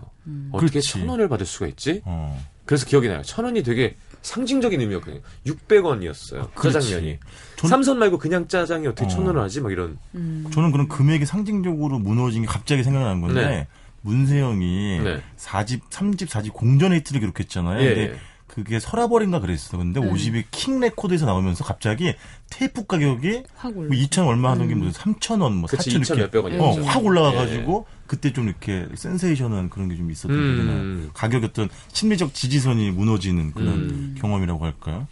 어떻게 0.52 0.72
그렇지. 0.74 0.88
천 0.90 1.08
원을 1.10 1.28
받을 1.30 1.46
수가 1.46 1.68
있지? 1.68 2.02
어. 2.06 2.40
그래서 2.66 2.86
기억이 2.86 3.08
나요. 3.08 3.22
천 3.24 3.46
원이 3.46 3.64
되게 3.64 3.96
상징적인 4.22 4.80
의미였거든요. 4.82 5.22
600원이었어요. 5.46 6.50
아. 6.56 6.62
짜장면이. 6.62 7.18
전- 7.58 7.70
삼선 7.70 8.00
말고 8.00 8.18
그냥 8.18 8.48
짜장이 8.48 8.88
어떻게 8.88 9.06
어. 9.06 9.10
천 9.10 9.26
원을 9.26 9.42
하지? 9.42 9.62
막 9.62 9.72
이런. 9.72 9.98
음. 10.16 10.46
저는 10.54 10.72
그런 10.72 10.88
금액이 10.88 11.26
상징적으로 11.26 12.00
무너진 12.00 12.42
게 12.44 12.48
갑자기 12.48 12.84
생각나는 12.84 13.22
건데 13.22 13.46
네. 13.48 13.68
문세 14.06 14.45
형이 14.45 15.00
네. 15.04 15.22
4집, 15.38 15.82
3집, 15.90 16.28
4집 16.28 16.54
공전 16.54 16.94
히트를 16.94 17.20
기록했잖아요. 17.22 17.82
예, 17.82 17.86
근데 17.88 18.02
예. 18.14 18.16
그게 18.48 18.80
서라벌인가 18.80 19.40
그랬어. 19.40 19.78
근데 19.78 20.00
네. 20.00 20.08
5집이 20.10 20.44
킹 20.52 20.80
레코드에서 20.80 21.26
나오면서 21.26 21.64
갑자기 21.66 22.14
테이프 22.50 22.86
가격이. 22.86 23.44
뭐 23.74 23.88
2천 23.90 24.28
얼마 24.28 24.52
하던 24.52 24.68
게 24.70 24.76
무슨 24.76 25.14
3천 25.14 25.42
원, 25.42 25.56
뭐 25.58 25.68
그치, 25.68 25.90
4천 25.90 26.02
2천 26.04 26.18
이렇게 26.18 26.42
몇백. 26.42 26.62
어, 26.62 26.82
확 26.84 27.04
올라가가지고 27.04 27.86
그때 28.08 28.32
좀 28.32 28.48
이렇게 28.48 28.88
센세이션한 28.94 29.70
그런 29.72 29.90
게 29.90 29.96
좀 29.98 30.10
있었던 30.12 30.38
음. 30.38 31.10
가격이 31.14 31.48
어떤 31.48 31.68
심리적 31.92 32.34
지지선이 32.34 32.92
무너지는 32.92 33.52
그런 33.54 33.68
음. 33.74 34.16
경험이라고 34.20 34.64
할까요? 34.64 35.08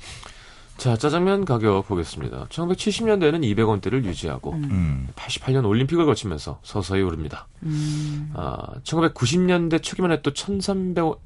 자, 0.77 0.98
짜장면 0.98 1.46
가격 1.46 1.88
보겠습니다. 1.88 2.48
1970년대에는 2.50 3.42
200원대를 3.56 4.03
유지하고 4.06 4.53
음. 4.53 5.08
88년 5.15 5.65
올림픽을 5.65 6.06
거치면서 6.06 6.60
서서히 6.63 7.01
오릅니다. 7.03 7.48
음. 7.63 8.32
아, 8.34 8.74
1990년대 8.84 9.82
초기만 9.82 10.12
해도 10.12 10.32
1,300원, 10.32 11.18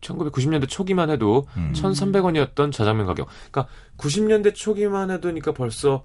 1990년대 0.00 0.68
초기만 0.68 1.10
해도 1.10 1.46
음. 1.56 1.72
1,300원이었던 1.74 2.70
자장면 2.70 3.06
가격. 3.06 3.28
그러니까 3.50 3.72
90년대 3.96 4.54
초기만 4.54 5.10
해도니까 5.10 5.52
벌써 5.52 6.04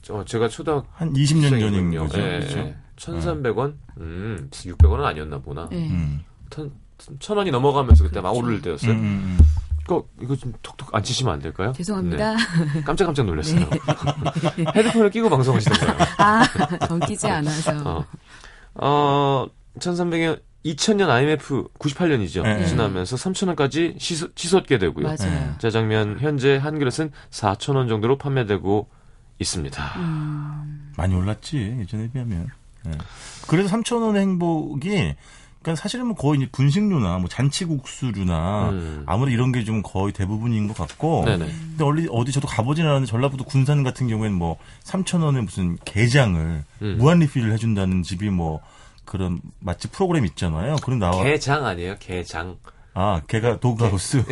저 0.00 0.24
제가 0.24 0.48
초등학생 0.48 0.90
한 0.94 1.12
20년 1.12 1.50
전인. 1.60 1.94
거죠. 1.94 2.18
예, 2.18 2.38
그렇죠? 2.38 2.58
예. 2.60 2.76
1,300원? 2.96 3.74
음, 3.98 4.48
600원은 4.50 5.04
아니었나 5.04 5.38
보나. 5.38 5.68
네. 5.70 5.88
음. 5.88 6.24
천, 6.50 6.72
천 7.18 7.36
원이 7.36 7.50
넘어가면서 7.50 8.04
그때 8.04 8.20
막 8.20 8.30
그렇죠. 8.30 8.46
오를 8.46 8.56
음, 8.56 8.62
때였어요. 8.62 8.92
음, 8.92 9.38
이 9.38 9.67
거 9.88 10.06
이거 10.20 10.36
좀 10.36 10.52
톡톡 10.62 10.94
안 10.94 11.02
치시면 11.02 11.34
안 11.34 11.40
될까요? 11.40 11.72
죄송합니다. 11.72 12.36
네. 12.36 12.82
깜짝깜짝 12.84 13.26
놀랐어요. 13.26 13.68
헤드폰을 14.76 15.10
끼고 15.10 15.28
방송하시던가요? 15.28 15.96
아, 16.18 16.44
전 16.86 17.00
끼지 17.00 17.26
않아서. 17.26 17.72
어, 17.84 18.04
어 18.74 19.46
1300년 19.80 20.40
2000년 20.64 21.08
IMF 21.08 21.68
98년이죠. 21.78 22.42
네. 22.42 22.66
지나면서 22.66 23.16
3,000원까지 23.16 23.98
치솟, 23.98 24.36
치솟게 24.36 24.78
되고요. 24.78 25.06
맞아요. 25.06 25.30
네. 25.30 25.52
짜장면 25.58 26.18
현재 26.20 26.56
한 26.56 26.78
그릇은 26.78 27.10
4,000원 27.30 27.88
정도로 27.88 28.18
판매되고 28.18 28.88
있습니다. 29.38 29.84
음. 29.96 30.92
많이 30.96 31.14
올랐지 31.14 31.76
예전에 31.80 32.10
비하면. 32.10 32.48
예. 32.86 32.90
그래서 33.46 33.76
3천 33.76 34.02
원의 34.02 34.22
행복이 34.22 35.14
그러니까 35.62 35.82
사실은 35.82 36.06
뭐 36.06 36.14
거의 36.16 36.40
이제 36.40 36.48
분식류나 36.52 37.18
뭐 37.18 37.28
잔치국수류나 37.28 38.68
음. 38.70 39.02
아무래도 39.06 39.34
이런 39.34 39.52
게 39.52 39.64
좀 39.64 39.82
거의 39.82 40.12
대부분인 40.12 40.68
것 40.68 40.76
같고. 40.76 41.24
네네. 41.26 41.46
근데 41.76 41.84
어디 41.84 42.08
어디 42.10 42.32
저도 42.32 42.46
가보진 42.46 42.84
않았는데 42.86 43.10
전라북도 43.10 43.44
군산 43.44 43.82
같은 43.82 44.08
경우에는 44.08 44.36
뭐 44.38 44.56
3천 44.84 45.22
원에 45.22 45.40
무슨 45.40 45.76
게장을 45.84 46.64
음. 46.82 46.96
무한 46.98 47.18
리필을 47.18 47.52
해준다는 47.52 48.02
집이 48.02 48.30
뭐 48.30 48.60
그런 49.04 49.40
맛집 49.60 49.92
프로그램 49.92 50.24
있잖아요. 50.26 50.76
그런 50.82 50.98
나와. 51.00 51.22
게장 51.24 51.66
아니에요? 51.66 51.96
게장. 51.98 52.56
아, 52.94 53.20
걔가 53.28 53.58
도그하우스. 53.60 54.24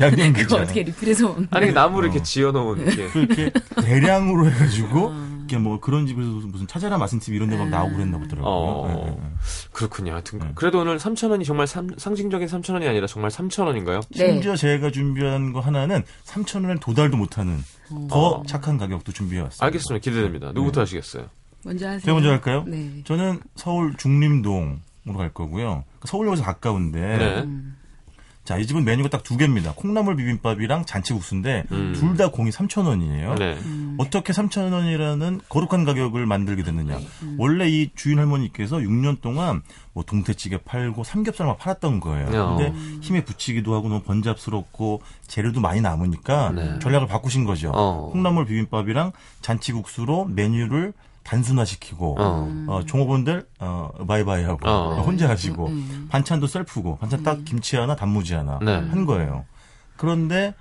양념 0.00 0.32
그거 0.32 0.42
게장. 0.42 0.60
어떻게 0.62 0.82
리필해서 0.82 1.28
먹는 1.28 1.48
아니 1.50 1.72
나무를 1.72 2.08
어. 2.08 2.12
이렇게 2.12 2.22
지어놓은 2.24 2.84
게. 2.90 3.06
그렇게 3.08 3.50
대량으로 3.82 4.50
해가지고 4.50 5.12
아. 5.46 5.48
이렇게 5.48 5.58
뭐 5.58 5.80
그런 5.80 6.06
집에서 6.06 6.28
무슨, 6.28 6.50
무슨 6.50 6.66
찾아라 6.66 6.98
맛집 6.98 7.32
이런 7.34 7.48
데 7.48 7.56
막 7.56 7.68
나오고 7.68 7.94
그랬나 7.94 8.18
보더라고요. 8.18 8.50
어. 8.52 9.16
예. 9.20 9.22
그렇군요. 9.72 10.12
하여튼 10.12 10.38
네. 10.40 10.52
그래도 10.54 10.80
오늘 10.80 10.98
3,000원이 10.98 11.44
정말 11.44 11.66
삼- 11.66 11.88
상징적인 11.96 12.48
3,000원이 12.48 12.86
아니라 12.88 13.06
정말 13.06 13.30
3,000원인가요? 13.30 14.02
네. 14.10 14.32
심지어 14.32 14.56
제가 14.56 14.90
준비한 14.90 15.52
거 15.52 15.60
하나는 15.60 16.02
3천 16.24 16.64
원에 16.64 16.78
도달도 16.80 17.16
못하는 17.16 17.58
더 18.10 18.42
착한 18.46 18.76
가격도 18.78 19.12
준비해왔습니다. 19.12 19.64
알겠습니다. 19.64 20.02
기대됩니다. 20.02 20.52
누구부터 20.52 20.80
하시겠어요? 20.82 21.26
먼저 21.64 21.86
하세요. 21.86 22.00
제가 22.00 22.12
먼저 22.14 22.30
할까요? 22.30 22.64
네. 22.66 23.02
저는 23.04 23.40
서울 23.54 23.94
중림동으로 23.96 24.78
갈 25.16 25.32
거고요. 25.32 25.84
서울역에서 26.04 26.42
가까운데 26.42 27.00
네. 27.00 27.42
음. 27.42 27.76
자, 28.46 28.56
이 28.58 28.66
집은 28.66 28.84
메뉴가 28.84 29.10
딱 29.10 29.22
두 29.26 29.36
개입니다. 29.36 29.72
콩나물 29.74 30.14
비빔밥이랑 30.16 30.84
잔치국수인데 30.86 31.64
음. 31.72 31.92
둘다 31.96 32.30
공이 32.30 32.50
3,000원이에요. 32.50 33.36
네. 33.38 33.58
어떻게 33.98 34.32
3,000원이라는 34.32 35.40
거룩한 35.48 35.84
가격을 35.84 36.26
만들게 36.26 36.62
됐느냐. 36.62 36.98
원래 37.38 37.68
이 37.68 37.90
주인 37.96 38.18
할머니께서 38.20 38.76
6년 38.76 39.20
동안 39.20 39.62
뭐 39.92 40.04
동태찌개 40.04 40.58
팔고 40.58 41.02
삼겹살 41.02 41.48
막 41.48 41.58
팔았던 41.58 41.98
거예요. 41.98 42.28
어. 42.40 42.56
근데 42.56 42.72
힘에 43.02 43.24
붙이기도 43.24 43.74
하고 43.74 43.88
너무 43.88 44.02
번잡스럽고 44.02 45.02
재료도 45.26 45.60
많이 45.60 45.80
남으니까 45.80 46.52
네. 46.54 46.78
전략을 46.78 47.08
바꾸신 47.08 47.44
거죠. 47.44 47.72
어. 47.74 48.10
콩나물 48.12 48.44
비빔밥이랑 48.46 49.10
잔치국수로 49.42 50.26
메뉴를 50.26 50.92
단순화시키고 51.26 52.16
어. 52.18 52.64
어, 52.68 52.82
종업원들 52.86 53.46
어, 53.58 53.90
바이바이 54.06 54.44
하고 54.44 54.68
어. 54.68 55.02
혼자 55.02 55.28
하시고 55.28 55.66
음. 55.66 56.06
반찬도 56.08 56.46
셀프고 56.46 56.96
반찬 56.96 57.22
딱 57.22 57.44
김치 57.44 57.76
하나 57.76 57.96
단무지 57.96 58.34
하나 58.34 58.58
네. 58.62 58.74
한 58.74 59.04
거예요. 59.04 59.44
그런데 59.96 60.54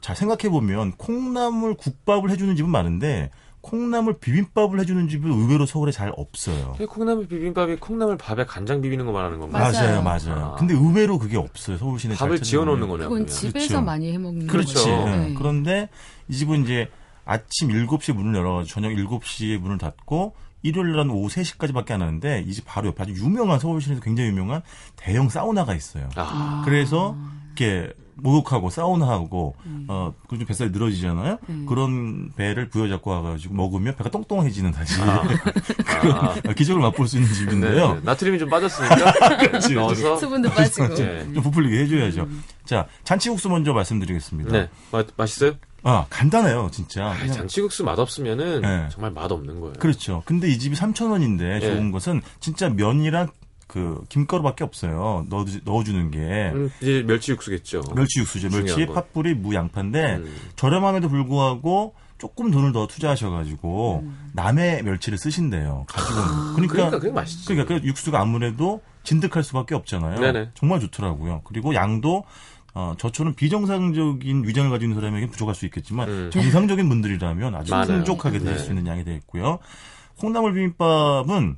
자 0.00 0.14
생각해 0.14 0.50
보면 0.50 0.92
콩나물 0.92 1.74
국밥을 1.74 2.30
해주는 2.30 2.54
집은 2.56 2.70
많은데 2.70 3.30
콩나물 3.62 4.18
비빔밥을 4.20 4.78
해주는 4.78 5.08
집은 5.08 5.28
의외로 5.32 5.66
서울에 5.66 5.90
잘 5.90 6.12
없어요. 6.16 6.76
이 6.80 6.84
콩나물 6.84 7.26
비빔밥이 7.26 7.76
콩나물 7.76 8.16
밥에 8.16 8.44
간장 8.44 8.80
비비는 8.80 9.06
거 9.06 9.12
말하는 9.12 9.40
건가요? 9.40 9.72
맞아요. 9.72 10.02
맞아요. 10.02 10.52
아. 10.52 10.54
근데 10.56 10.74
의외로 10.74 11.18
그게 11.18 11.36
없어요. 11.36 11.76
서울 11.78 11.98
시내 11.98 12.14
밥을 12.14 12.42
지어놓는 12.42 12.86
거네요. 12.86 13.08
그건. 13.08 13.26
집에서 13.26 13.52
그렇죠. 13.52 13.80
많이 13.80 14.12
해먹는 14.12 14.46
그렇죠. 14.46 14.74
거죠. 14.74 14.90
예. 14.90 15.16
네. 15.16 15.34
그런데 15.36 15.88
이 16.28 16.36
집은 16.36 16.62
이제 16.62 16.88
아침 17.26 17.68
7시에 17.68 18.14
문을 18.14 18.34
열어가지고 18.38 18.72
저녁 18.80 18.90
7시에 18.96 19.58
문을 19.58 19.76
닫고 19.78 20.34
일요일 20.62 20.92
날은 20.92 21.10
오후 21.10 21.28
3시까지밖에 21.28 21.90
안 21.92 22.00
하는데 22.02 22.42
이 22.46 22.52
집 22.52 22.64
바로 22.64 22.88
옆에 22.88 23.02
아주 23.02 23.12
유명한 23.12 23.58
서울 23.58 23.80
시내에서 23.82 24.02
굉장히 24.02 24.30
유명한 24.30 24.62
대형 24.96 25.28
사우나가 25.28 25.74
있어요. 25.74 26.08
아, 26.16 26.62
그래서 26.64 27.14
이렇게 27.48 27.92
목욕하고 28.16 28.70
사우나하고 28.70 29.54
음. 29.66 29.86
어 29.88 30.12
그럼 30.26 30.40
좀 30.40 30.46
뱃살이 30.46 30.70
늘어지잖아요. 30.70 31.38
그런 31.68 32.32
배를 32.36 32.68
부여잡고 32.68 33.10
와가지고 33.10 33.54
먹으면 33.54 33.94
배가 33.96 34.10
똥똥해지는 34.10 34.72
다시 34.72 34.94
그런 36.00 36.54
기적을 36.54 36.80
맛볼 36.82 37.08
수 37.08 37.16
있는 37.16 37.28
네, 37.28 37.34
집인데요. 37.34 37.94
네. 37.94 38.00
나트륨이 38.02 38.38
좀 38.38 38.48
빠졌으니까 38.48 39.12
넣어서 39.74 40.16
수분도 40.16 40.50
빠지고. 40.50 40.94
네. 40.94 41.24
좀 41.34 41.42
부풀리게 41.42 41.78
해줘야죠. 41.84 42.28
자 42.64 42.86
잔치국수 43.04 43.48
먼저 43.48 43.72
말씀드리겠습니다. 43.72 44.50
네. 44.52 44.68
마, 44.90 45.04
맛있어요? 45.16 45.52
아 45.82 46.06
간단해요 46.10 46.70
진짜. 46.72 47.14
그냥 47.18 47.34
잔치국수 47.36 47.84
맛없으면은 47.84 48.62
네. 48.62 48.88
정말 48.90 49.12
맛없는 49.12 49.60
거예요. 49.60 49.74
그렇죠. 49.74 50.22
근데 50.24 50.48
이 50.48 50.58
집이 50.58 50.74
3,000원인데 50.74 51.60
좋은 51.60 51.92
것은 51.92 52.22
진짜 52.40 52.68
면이랑 52.68 53.28
그 53.66 54.04
김가루밖에 54.08 54.64
없어요. 54.64 55.26
넣어 55.28 55.44
넣어주는 55.64 56.10
게 56.10 56.18
음, 56.54 56.70
이제 56.80 57.02
멸치 57.06 57.32
육수겠죠. 57.32 57.82
멸치 57.94 58.20
육수죠. 58.20 58.48
멸치. 58.50 58.86
팥뿌리, 58.86 59.34
무, 59.34 59.54
양파인데 59.54 60.16
음. 60.16 60.36
저렴함에도 60.54 61.08
불구하고 61.08 61.94
조금 62.18 62.50
돈을 62.50 62.72
더 62.72 62.86
투자하셔가지고 62.86 64.04
남의 64.32 64.82
멸치를 64.84 65.18
쓰신대요. 65.18 65.84
가지고는. 65.88 66.54
그러니까 66.54 66.72
그러니까 66.74 66.98
그게 66.98 67.12
맛있지. 67.12 67.46
그러니까 67.46 67.74
그 67.74 67.86
육수가 67.86 68.18
아무래도 68.20 68.80
진득할 69.02 69.42
수밖에 69.42 69.74
없잖아요. 69.74 70.20
네네. 70.20 70.50
정말 70.54 70.80
좋더라고요. 70.80 71.42
그리고 71.44 71.74
양도 71.74 72.24
어, 72.74 72.94
저처럼 72.98 73.34
비정상적인 73.34 74.44
위장을 74.46 74.70
가지고 74.70 74.90
있는 74.90 75.00
사람에게 75.00 75.26
부족할 75.28 75.54
수 75.54 75.64
있겠지만 75.64 76.08
음. 76.08 76.30
정상적인 76.30 76.88
분들이라면 76.88 77.54
아주 77.54 77.72
많아요. 77.72 77.96
풍족하게 77.98 78.38
드실 78.38 78.54
네. 78.54 78.58
수 78.62 78.70
있는 78.70 78.86
양이 78.86 79.02
되어 79.04 79.14
있고요. 79.14 79.58
콩나물 80.18 80.54
비빔밥은 80.54 81.56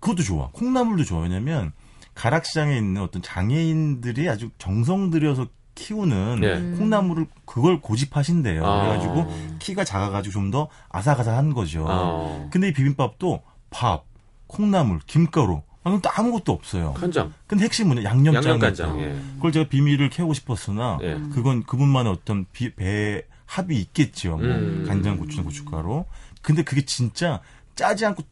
그것도 0.00 0.22
좋아. 0.22 0.48
콩나물도 0.52 1.04
좋아. 1.04 1.20
왜냐면 1.22 1.72
가락시장에 2.14 2.76
있는 2.76 3.02
어떤 3.02 3.22
장애인들이 3.22 4.28
아주 4.28 4.50
정성 4.58 5.10
들여서 5.10 5.46
키우는 5.74 6.40
네. 6.40 6.76
콩나물을 6.78 7.26
그걸 7.44 7.80
고집하신대요. 7.80 8.66
아. 8.66 8.80
그래가지고 8.82 9.32
키가 9.60 9.84
작아가지고 9.84 10.32
좀 10.32 10.50
더 10.50 10.68
아삭아삭한 10.88 11.52
거죠. 11.54 11.84
어. 11.88 12.48
근데 12.50 12.68
이 12.68 12.72
비빔밥도 12.72 13.42
밥, 13.70 14.04
콩나물, 14.46 14.98
김가루 15.06 15.62
아무 15.84 16.00
또 16.00 16.10
아무것도 16.12 16.52
없어요. 16.52 16.94
간장, 16.94 17.32
근데 17.46 17.64
핵심은 17.64 18.02
양념장. 18.02 18.42
양념간장. 18.44 19.00
예. 19.00 19.16
그걸 19.36 19.52
제가 19.52 19.68
비밀을 19.68 20.10
캐고 20.10 20.34
싶었으나 20.34 20.98
예. 21.02 21.14
그건 21.32 21.62
그분만의 21.64 22.10
어떤 22.12 22.46
비, 22.52 22.74
배 22.74 23.22
합이 23.46 23.76
있겠죠. 23.78 24.36
뭐 24.38 24.46
음. 24.46 24.84
간장, 24.88 25.18
고추, 25.18 25.44
고춧가루. 25.44 26.04
근데 26.42 26.62
그게 26.62 26.84
진짜 26.84 27.40
짜지 27.76 28.04
않고 28.06 28.22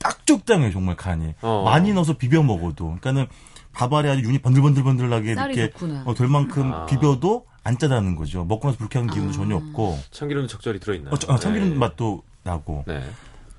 딱 0.00 0.26
적당해요, 0.26 0.72
정말 0.72 0.96
간이. 0.96 1.34
어. 1.42 1.62
많이 1.64 1.92
넣어서 1.92 2.14
비벼 2.14 2.42
먹어도. 2.42 2.86
그러니까는 2.86 3.26
밥알이 3.72 4.08
아주 4.08 4.22
윤이 4.22 4.38
번들번들번들하게 4.38 5.32
이렇게. 5.32 5.72
어, 6.04 6.14
될 6.14 6.26
만큼 6.28 6.72
아. 6.72 6.86
비벼도 6.86 7.46
안 7.62 7.78
짜다는 7.78 8.16
거죠. 8.16 8.44
먹고 8.44 8.66
나서 8.68 8.78
불쾌한 8.78 9.08
기분도 9.08 9.30
아. 9.30 9.36
전혀 9.36 9.56
없고. 9.56 9.98
참기름도 10.10 10.48
적절히 10.48 10.80
들어있나요? 10.80 11.12
어, 11.14 11.18
저- 11.18 11.32
어, 11.32 11.38
참기름 11.38 11.70
네. 11.70 11.76
맛도 11.76 12.22
나고. 12.42 12.84
네. 12.88 13.02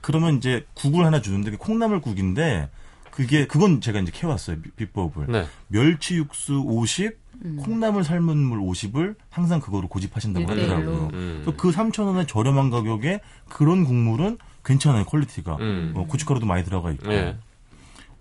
그러면 0.02 0.38
이제 0.38 0.66
국을 0.74 1.06
하나 1.06 1.22
주는데 1.22 1.52
콩나물국인데 1.58 2.70
그게 3.12 3.46
그건 3.46 3.82
제가 3.82 4.00
이제 4.00 4.12
캐왔어요 4.12 4.60
비- 4.62 4.72
비법을 4.72 5.28
네. 5.28 5.46
멸치 5.68 6.16
육수 6.16 6.60
50 6.66 7.20
콩나물 7.60 8.04
삶은 8.04 8.38
물 8.38 8.60
50을 8.60 9.16
항상 9.30 9.60
그거로 9.60 9.88
고집하신다고 9.88 10.52
일대일로. 10.52 10.74
하더라고요. 10.76 11.10
음. 11.14 11.42
그래서 11.44 11.58
그 11.58 11.72
3천 11.72 12.06
원의 12.08 12.26
저렴한 12.28 12.70
가격에 12.72 13.20
그런 13.50 13.84
국물은 13.84 14.38
괜찮아요 14.64 15.06
quality가 15.06 15.58
음. 15.60 15.94
어, 15.96 16.06
고춧가루도 16.06 16.46
많이 16.46 16.64
들어가 16.64 16.92
있고 16.92 17.12
예. 17.12 17.38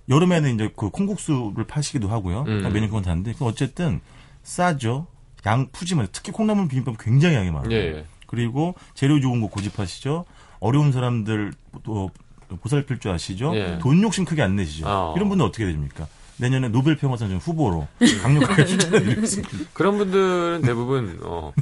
여름에는 0.09 0.55
이제 0.55 0.71
그 0.77 0.91
콩국수를 0.91 1.65
파시기도 1.67 2.09
하고요. 2.09 2.45
음. 2.49 2.63
메뉴 2.73 2.87
그건 2.87 3.03
다른데 3.03 3.35
그 3.39 3.45
어쨌든 3.45 4.01
싸죠. 4.43 5.07
양 5.47 5.69
푸짐한 5.71 6.09
특히 6.13 6.33
콩나물 6.33 6.69
비빔밥 6.69 6.97
굉장히 6.99 7.37
양이 7.37 7.51
많아요. 7.51 7.73
예, 7.73 7.77
예. 7.77 8.05
그리고 8.27 8.75
재료 8.95 9.21
좋은 9.21 9.41
거 9.41 9.47
고집하시죠. 9.47 10.25
어려운 10.59 10.93
사람들 10.93 11.53
또 11.83 12.11
보살필 12.61 12.99
줄 12.99 13.13
아시죠. 13.13 13.55
예. 13.57 13.79
돈 13.81 14.03
욕심 14.03 14.25
크게 14.25 14.43
안 14.43 14.57
내시죠. 14.57 14.89
아. 14.89 15.15
이런 15.17 15.29
분들 15.29 15.47
어떻게 15.47 15.65
됩니까? 15.67 16.07
내년에 16.37 16.69
노벨 16.69 16.97
평화상 16.97 17.31
후보로 17.37 17.87
강력하게 18.23 18.65
추천해드리겠습니다. 18.67 19.51
그런 19.73 19.99
분들은 19.99 20.63
대부분 20.63 21.21
어, 21.23 21.53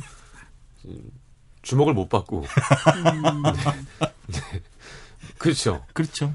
주목을 1.68 1.92
못 1.92 2.08
받고. 2.08 2.44
네. 4.28 4.40
그렇죠. 5.36 5.84
그렇죠. 5.92 6.32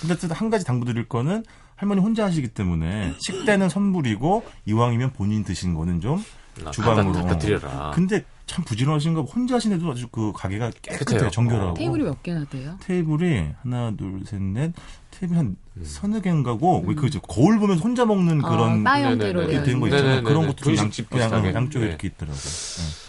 근데 0.00 0.34
한 0.34 0.50
가지 0.50 0.64
당부드릴 0.64 1.08
거는 1.08 1.44
할머니 1.76 2.00
혼자 2.00 2.24
하시기 2.24 2.48
때문에 2.48 3.14
식대는 3.20 3.68
선불이고 3.68 4.44
이왕이면 4.66 5.12
본인 5.12 5.44
드신 5.44 5.74
거는 5.74 6.00
좀 6.00 6.22
아, 6.64 6.70
주방으로. 6.72 7.12
갖다, 7.12 7.22
갖다 7.28 7.38
드려라. 7.38 7.92
근데 7.94 8.24
참 8.46 8.64
부지런하신 8.64 9.14
거 9.14 9.22
혼자 9.22 9.54
하시는데도 9.56 9.90
아주 9.92 10.08
그 10.08 10.32
가게가 10.34 10.70
깨끗해요. 10.82 10.98
깨끗해요. 10.98 11.30
정결하고. 11.30 11.70
어. 11.70 11.74
테이블이 11.74 12.02
몇 12.02 12.22
개나 12.22 12.44
돼요? 12.46 12.76
테이블이 12.80 13.48
하나, 13.62 13.92
둘, 13.96 14.22
셋, 14.26 14.40
넷. 14.42 14.72
테이블 15.10 15.36
한 15.36 15.56
음. 15.76 15.84
서너 15.84 16.20
개인가고 16.20 16.84
왜 16.86 16.94
그죠 16.94 17.20
거울 17.20 17.58
보면서 17.58 17.82
혼자 17.82 18.04
먹는 18.04 18.42
그런 18.42 18.80
어, 18.80 18.84
바 18.84 18.94
네네네. 18.96 19.10
형태로 19.10 19.40
이렇게 19.42 19.54
되어 19.56 19.64
된거 19.64 19.86
있는. 19.86 19.98
있잖아요. 19.98 20.22
그런 20.24 20.46
것도 20.46 20.56
좀 20.56 20.76
양, 20.76 20.84
분식집 20.86 21.12
양, 21.12 21.18
비슷하게. 21.30 21.54
양쪽에 21.54 21.84
네. 21.84 21.90
이렇게 21.90 22.08
있더라고요. 22.08 22.36
네. 22.40 23.05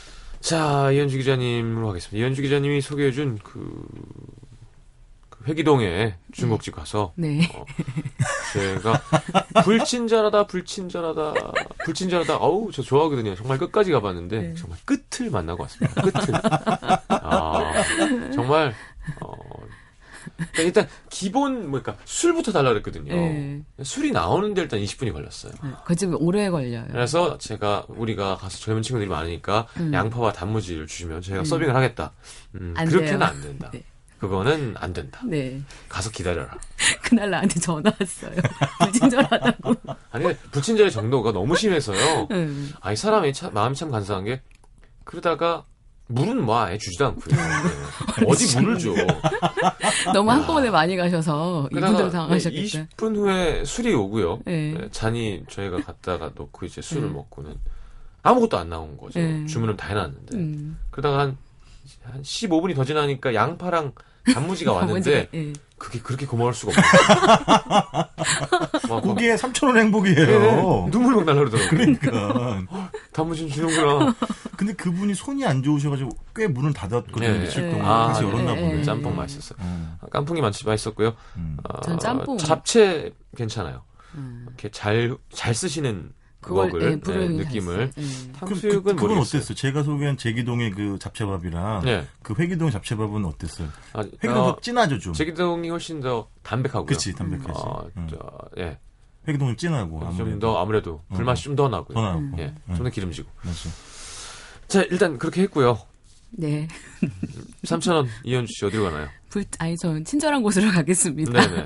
자, 0.48 0.90
이현주 0.92 1.18
기자님으로 1.18 1.88
가겠습니다. 1.88 2.18
이현주 2.18 2.42
기자님이 2.42 2.80
소개해준 2.80 3.38
그, 3.44 3.86
그 5.28 5.44
회기동에 5.44 6.16
중국집 6.32 6.74
가서 6.74 7.12
네. 7.18 7.42
어, 7.54 7.66
제가 8.54 8.94
불친절하다, 9.66 10.48
불친절하다, 10.48 11.34
불친절하다. 11.84 12.38
어우, 12.38 12.72
저 12.72 12.82
좋아하거든요. 12.82 13.36
정말 13.36 13.58
끝까지 13.58 13.92
가봤는데 13.92 14.40
네. 14.40 14.54
정말 14.54 14.80
끝을 14.86 15.30
만나고 15.30 15.64
왔습니다. 15.64 16.02
끝을. 16.02 16.34
아, 17.10 17.84
정말 18.34 18.70
어, 18.70 18.74
그러니까 20.38 20.62
일단 20.64 20.88
기본 21.10 21.70
뭐니까 21.70 21.98
술부터 22.06 22.52
달라 22.52 22.70
그랬거든요. 22.70 23.14
네. 23.14 23.62
술이 23.84 24.12
나오는데 24.12 24.62
일단 24.62 24.80
20분이 24.80 25.12
걸렸어요. 25.12 25.54
그집 25.86 26.12
오래 26.20 26.50
걸려요. 26.50 26.86
그래서 26.92 27.38
제가 27.38 27.86
우리가 27.88 28.38
가서 28.38 28.58
젊은 28.60 28.82
친구들이 28.82 29.10
많으니까 29.10 29.68
음. 29.78 29.94
양파와 29.94 30.34
단무지를 30.34 30.88
주시면 30.88 31.22
제가 31.22 31.44
서빙을 31.44 31.76
하겠다. 31.76 32.14
음, 32.56 32.74
안 32.78 32.88
그렇게는 32.88 33.20
돼요. 33.20 33.30
안 33.30 33.42
된다. 33.42 33.70
네. 33.74 33.84
그거는 34.20 34.74
안 34.78 34.94
된다. 34.94 35.22
네. 35.26 35.62
가서 35.90 36.10
기다려라. 36.10 36.58
그날 37.04 37.30
나한테 37.30 37.60
전화 37.60 37.92
왔어요. 38.00 38.36
불친절하다고. 38.82 39.76
아니 40.12 40.36
불친절의 40.52 40.92
정도가 40.92 41.32
너무 41.32 41.56
심해서요. 41.56 42.28
응. 42.32 42.70
아이 42.82 42.96
사람이 42.96 43.34
참, 43.34 43.54
마음이 43.54 43.76
참 43.76 43.92
간사한 43.92 44.26
게 44.26 44.42
그러다가 45.04 45.66
물은 46.08 46.44
뭐 46.44 46.60
아예 46.60 46.78
주지도 46.78 47.08
않고요. 47.08 47.36
네. 47.36 48.26
어디 48.28 48.58
물을 48.60 48.78
줘. 48.80 48.92
너무 50.14 50.32
한꺼번에 50.32 50.70
많이 50.70 50.96
가셔서 50.96 51.68
이분들 51.72 52.10
당하셨겠다. 52.10 52.88
20분 52.96 53.16
후에 53.16 53.66
술이 53.66 53.94
오고요. 53.94 54.40
네. 54.46 54.74
네, 54.74 54.88
잔이 54.92 55.44
저희가 55.50 55.82
갖다가 55.82 56.32
놓고 56.34 56.66
이제 56.66 56.82
술을 56.82 57.10
네. 57.10 57.14
먹고는 57.14 57.56
아무것도 58.24 58.58
안 58.58 58.70
나온 58.70 58.98
거죠. 58.98 59.20
네. 59.20 59.46
주문은 59.46 59.76
다 59.76 59.90
해놨는데. 59.90 60.38
음. 60.38 60.78
그러다가 60.92 61.20
한, 61.20 61.38
한 62.04 62.22
15분이 62.22 62.76
더 62.76 62.86
지나니까 62.86 63.34
양파랑 63.34 63.92
단무지가 64.34 64.74
왔는데 64.74 65.30
예. 65.34 65.54
그게 65.78 66.00
그렇게 66.00 66.26
고마울 66.26 66.54
수가 66.54 66.74
없어요. 66.76 68.08
그게 69.02 69.36
3천 69.36 69.68
원 69.68 69.78
예, 69.78 69.82
행복이에요. 69.82 70.90
눈물 70.92 71.16
막 71.16 71.26
날라오더라고요. 71.26 71.70
그러니까. 71.70 72.64
단무지 73.14 73.48
주는구나. 73.50 74.16
근데 74.56 74.74
그분이 74.74 75.14
손이 75.14 75.46
안 75.46 75.62
좋으셔가지고 75.62 76.10
꽤 76.36 76.48
문을 76.48 76.74
닫았거든요. 76.74 77.32
네. 77.32 77.40
며칠 77.40 77.64
네. 77.64 77.72
동안 77.72 77.86
아, 77.92 78.08
다시 78.08 78.22
네. 78.22 78.28
열었나 78.28 78.56
네. 78.56 78.62
보네. 78.62 78.84
짬뽕 78.84 79.16
맛있었어요. 79.16 79.60
음, 79.62 79.98
아, 80.02 80.08
깐풍이 80.08 80.42
맛, 80.42 80.54
맛있었고요. 80.66 81.14
음. 81.38 81.58
어, 81.64 81.82
전 81.82 82.00
짬뽕. 82.00 82.38
잡채 82.38 83.12
괜찮아요. 83.36 83.84
음. 84.16 84.46
이렇게 84.48 84.70
잘, 84.70 85.16
잘 85.32 85.54
쓰시는 85.54 86.12
그걸 86.42 86.68
예, 86.82 87.00
부르는 87.00 87.38
네, 87.38 87.44
느낌을. 87.44 87.92
잘 87.92 88.04
써요. 88.04 88.06
예. 88.28 88.32
그, 88.32 88.40
탕수육은 88.40 88.96
그, 88.96 89.02
그건. 89.02 89.18
어땠어요? 89.18 89.56
제가 89.56 89.84
소개한 89.84 90.18
제기동의 90.18 90.72
그 90.72 90.98
잡채밥이랑 91.00 91.82
네. 91.84 92.08
그 92.22 92.34
회기동 92.38 92.70
잡채밥은 92.72 93.26
어땠어요? 93.26 93.68
아, 93.94 94.02
회기동 94.02 94.38
어, 94.38 94.56
더 94.56 94.60
진하죠 94.62 95.00
좀. 95.00 95.14
제기동이 95.14 95.70
훨씬 95.70 96.00
더 96.00 96.30
담백하고요. 96.44 96.86
그치 96.86 97.14
담백하지. 97.14 97.52
어, 97.54 97.88
음. 97.98 98.08
저, 98.10 98.18
예. 98.60 98.78
회기동은 99.28 99.58
진하고 99.58 100.00
좀 100.00 100.08
아무래도 100.10 100.40
더 100.40 100.58
아무래도 100.62 101.02
불맛이 101.14 101.44
좀 101.44 101.56
더 101.56 101.68
나고요. 101.68 101.96
더 101.96 102.02
나고. 102.02 102.22
예. 102.38 102.54
음. 102.70 102.76
좀더 102.76 102.90
기름지고. 102.90 103.30
맞아. 103.44 103.70
자, 104.68 104.82
일단 104.84 105.18
그렇게 105.18 105.42
했고요. 105.44 105.80
네. 106.40 106.68
3,000원 107.66 108.08
이현주 108.24 108.54
씨 108.54 108.66
어디로 108.66 108.84
가나요? 108.84 109.08
불, 109.30 109.44
아니, 109.58 109.76
전 109.76 110.06
친절한 110.06 110.42
곳으로 110.44 110.70
가겠습니다. 110.72 111.32
네네. 111.32 111.64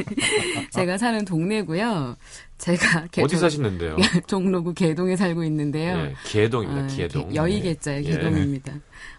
제가 0.72 0.96
사는 0.98 1.24
동네고요. 1.24 2.16
제가 2.58 3.06
개- 3.08 3.22
어디 3.22 3.34
저- 3.36 3.40
사시는데요? 3.42 3.96
종로구 4.26 4.72
개동에 4.74 5.14
살고 5.16 5.44
있는데요. 5.44 5.96
예, 5.98 6.14
개동입니다. 6.24 6.84
아, 6.84 6.86
개동. 6.96 7.28
개- 7.28 7.34
여의개자의 7.34 8.04
예. 8.06 8.10
개동입니다. 8.12 8.72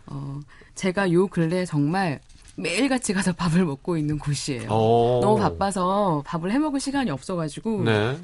어, 0.08 0.40
제가 0.76 1.12
요 1.14 1.28
근래 1.28 1.66
정말 1.66 2.20
매일같이 2.56 3.14
가서 3.14 3.32
밥을 3.34 3.64
먹고 3.66 3.98
있는 3.98 4.18
곳이에요. 4.18 4.68
어. 4.70 5.20
너무 5.22 5.40
바빠서 5.40 6.24
밥을 6.26 6.52
해 6.52 6.58
먹을 6.60 6.80
시간이 6.80 7.12
없어가지고 7.12 7.84
네. 7.84 8.18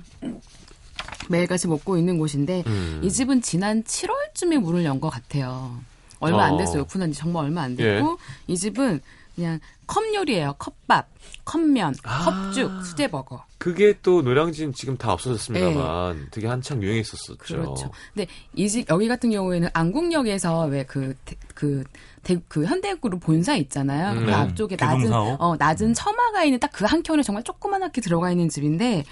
매일같이 1.29 1.67
먹고 1.67 1.97
있는 1.97 2.17
곳인데 2.17 2.63
음. 2.67 3.01
이 3.03 3.09
집은 3.11 3.41
지난 3.41 3.83
7월쯤에 3.83 4.57
문을 4.59 4.83
연 4.85 4.99
것 4.99 5.09
같아요. 5.09 5.79
얼마 6.19 6.45
안 6.45 6.53
어. 6.53 6.57
됐어요. 6.57 6.81
오픈한 6.83 7.11
지 7.11 7.19
정말 7.19 7.45
얼마 7.45 7.61
안 7.63 7.75
됐고 7.75 8.17
이 8.47 8.57
집은 8.57 9.01
그냥 9.35 9.59
컵 9.87 10.03
요리예요. 10.13 10.55
컵밥, 10.59 11.07
컵면, 11.45 11.95
아. 12.03 12.25
컵죽, 12.25 12.85
수제버거. 12.85 13.45
그게 13.57 13.97
또 14.03 14.21
노량진 14.21 14.73
지금 14.73 14.97
다 14.97 15.11
없어졌습니다만 15.13 16.27
되게 16.31 16.47
한창 16.47 16.81
유행했었었죠. 16.83 17.35
네. 17.37 17.61
그렇죠. 17.61 17.91
근데 18.13 18.27
이 18.55 18.67
집 18.67 18.87
여기 18.89 19.07
같은 19.07 19.31
경우에는 19.31 19.69
안국역에서 19.73 20.65
왜 20.65 20.83
그 20.85 21.15
그그 21.55 22.65
현대그룹 22.65 23.21
본사 23.21 23.55
있잖아요. 23.55 24.11
음, 24.11 24.25
그 24.25 24.29
네. 24.29 24.33
앞쪽에 24.33 24.75
낮은 24.79 24.97
개동사옥? 25.03 25.41
어 25.41 25.55
낮은 25.57 25.93
처마가 25.93 26.43
있는 26.43 26.59
딱 26.59 26.71
그 26.73 26.85
한 26.85 27.01
켠에 27.01 27.23
정말 27.23 27.43
조그만하게 27.43 28.01
들어가 28.01 28.29
있는 28.31 28.49
집인데 28.49 29.03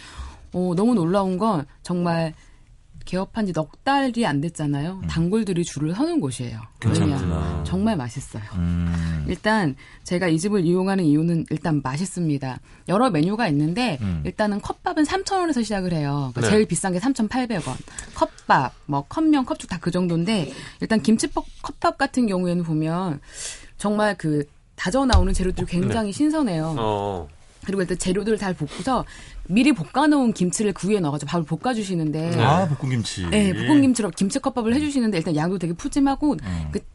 어 0.54 0.74
너무 0.76 0.94
놀라운 0.94 1.38
건 1.38 1.66
정말 1.84 2.34
개업한 3.08 3.46
지 3.46 3.54
넉 3.54 3.84
달이 3.86 4.26
안 4.28 4.42
됐잖아요. 4.42 5.02
단골들이 5.08 5.64
줄을 5.64 5.96
서는 5.96 6.20
곳이에요. 6.20 6.60
괜찮구나. 6.82 7.64
정말 7.66 7.96
맛있어요. 7.96 8.44
음. 8.56 9.26
일단 9.28 9.76
제가 10.04 10.28
이 10.28 10.38
집을 10.38 10.66
이용하는 10.66 11.06
이유는 11.06 11.46
일단 11.50 11.82
맛있습니다. 11.82 12.60
여러 12.90 13.10
메뉴가 13.10 13.48
있는데 13.48 13.98
음. 14.02 14.22
일단은 14.26 14.60
컵밥은 14.62 15.04
3,000원에서 15.06 15.64
시작을 15.64 15.94
해요. 15.94 16.32
그러니까 16.34 16.42
네. 16.42 16.50
제일 16.50 16.66
비싼 16.68 16.92
게 16.94 17.00
3,800원. 17.00 17.74
컵밥, 18.14 18.74
뭐 18.86 19.04
컵면, 19.08 19.46
컵죽 19.46 19.70
다 19.70 19.78
그 19.80 19.90
정도인데 19.90 20.52
일단 20.82 21.02
김치볶 21.02 21.46
컵밥 21.62 21.98
같은 21.98 22.28
경우에는 22.28 22.64
보면 22.64 23.22
정말 23.78 24.18
그 24.18 24.44
다져 24.76 25.06
나오는 25.06 25.32
재료들이 25.34 25.66
굉장히 25.66 26.12
신선해요. 26.12 26.76
어. 26.78 27.28
그리고 27.68 27.82
일단 27.82 27.98
재료들을 27.98 28.38
잘 28.38 28.54
볶고서 28.54 29.04
미리 29.48 29.74
볶아놓은 29.74 30.32
김치를 30.32 30.72
그 30.72 30.88
위에 30.90 31.02
넣어가지고 31.02 31.30
밥을 31.30 31.46
볶아주시는데 31.46 32.42
아 32.42 32.66
볶음김치. 32.70 33.28
네, 33.30 33.52
볶음김치로 33.54 34.12
김치컵밥을 34.12 34.74
해주시는데 34.74 35.18
일단 35.18 35.36
양도 35.36 35.60
되게 35.60 35.74
푸짐하고 35.74 36.38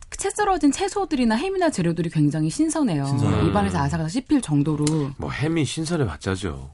그채 0.09 0.31
썰어진 0.31 0.73
채소들이나 0.73 1.35
햄이나 1.37 1.69
재료들이 1.69 2.09
굉장히 2.09 2.49
신선해요. 2.49 3.05
신선해요. 3.05 3.49
입안에서 3.49 3.79
아삭아삭 3.81 4.11
씹힐 4.11 4.41
정도로 4.41 5.11
뭐 5.19 5.31
햄이 5.31 5.63
신선해 5.67 6.07
봤자죠. 6.07 6.71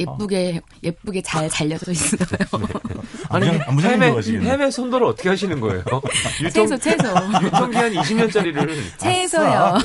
예쁘게 0.00 0.62
예쁘게 0.82 1.20
잘 1.20 1.50
잘려져 1.50 1.92
있어요. 1.92 2.26
아니 3.28 3.48
안무장 3.48 4.02
햄에. 4.02 4.10
햄에 4.40 4.70
손도를 4.70 5.06
어떻게 5.06 5.28
하시는 5.28 5.60
거예요? 5.60 5.84
채소 6.50 6.78
채소 6.78 7.08
유통기한 7.42 7.92
20년짜리를. 7.92 8.98
채소요. 8.98 9.78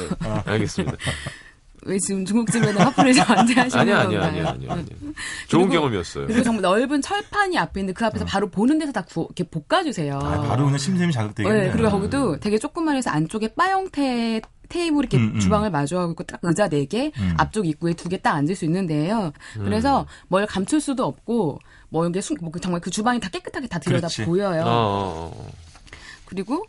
알겠습니다. 0.46 0.98
왜 1.90 1.98
지금 2.00 2.24
중국집에는 2.26 2.78
화풀이 2.82 3.14
저한테 3.16 3.54
하시는 3.54 3.82
아니야, 3.82 4.02
건가요? 4.04 4.22
아니야, 4.22 4.28
아니야, 4.50 4.50
아니야. 4.52 4.72
아니야. 4.74 4.86
좋은 5.48 5.64
그리고- 5.68 5.70
경험이었어요. 5.82 6.28
그리고 6.28 6.44
정말 6.44 6.62
넓은 6.62 7.02
철판이 7.02 7.58
앞에 7.58 7.80
있는데 7.82 7.98
그 7.98 8.06
앞에서 8.06 8.26
바로 8.26 8.50
보는 8.50 8.78
데서 8.80 8.92
다 8.92 9.02
구, 9.04 9.28
이렇게 9.36 9.44
볶아주세요. 9.50 10.16
아, 10.18 10.42
바로 10.42 10.66
그냥 10.66 10.78
심샘이 10.78 11.12
자극되겠네. 11.12 11.66
네, 11.66 11.72
그리고 11.72 11.90
거기도 11.90 12.40
되게 12.40 12.58
조그만해서 12.60 13.10
안쪽에 13.10 13.50
바 13.56 13.70
형태 13.70 14.40
테이블 14.70 15.00
이렇게 15.00 15.18
음, 15.18 15.32
음. 15.34 15.40
주방을 15.40 15.72
마주하고 15.72 16.12
있고 16.12 16.24
딱 16.26 16.40
의자 16.44 16.68
4개, 16.70 17.12
음. 17.18 17.34
앞쪽 17.38 17.66
입구에 17.66 17.94
두 17.94 18.08
개 18.08 18.18
딱 18.18 18.36
앉을 18.36 18.56
수 18.56 18.66
있는데요. 18.66 19.34
그래서 19.56 20.06
뭘 20.28 20.46
감출 20.46 20.80
수도 20.80 21.06
없고 21.06 21.60
뭐 21.90 22.08
이게 22.08 22.22
순, 22.22 22.38
뭐 22.40 22.52
정말 22.62 22.80
그 22.80 22.92
주방이 22.92 23.20
다 23.20 23.30
깨끗하게 23.30 23.68
다 23.68 23.80
들여다 23.80 24.08
그렇지. 24.10 24.26
보여요. 24.26 24.62
어, 24.62 24.70
어, 24.70 25.34
어. 25.36 25.52
그리고 26.26 26.64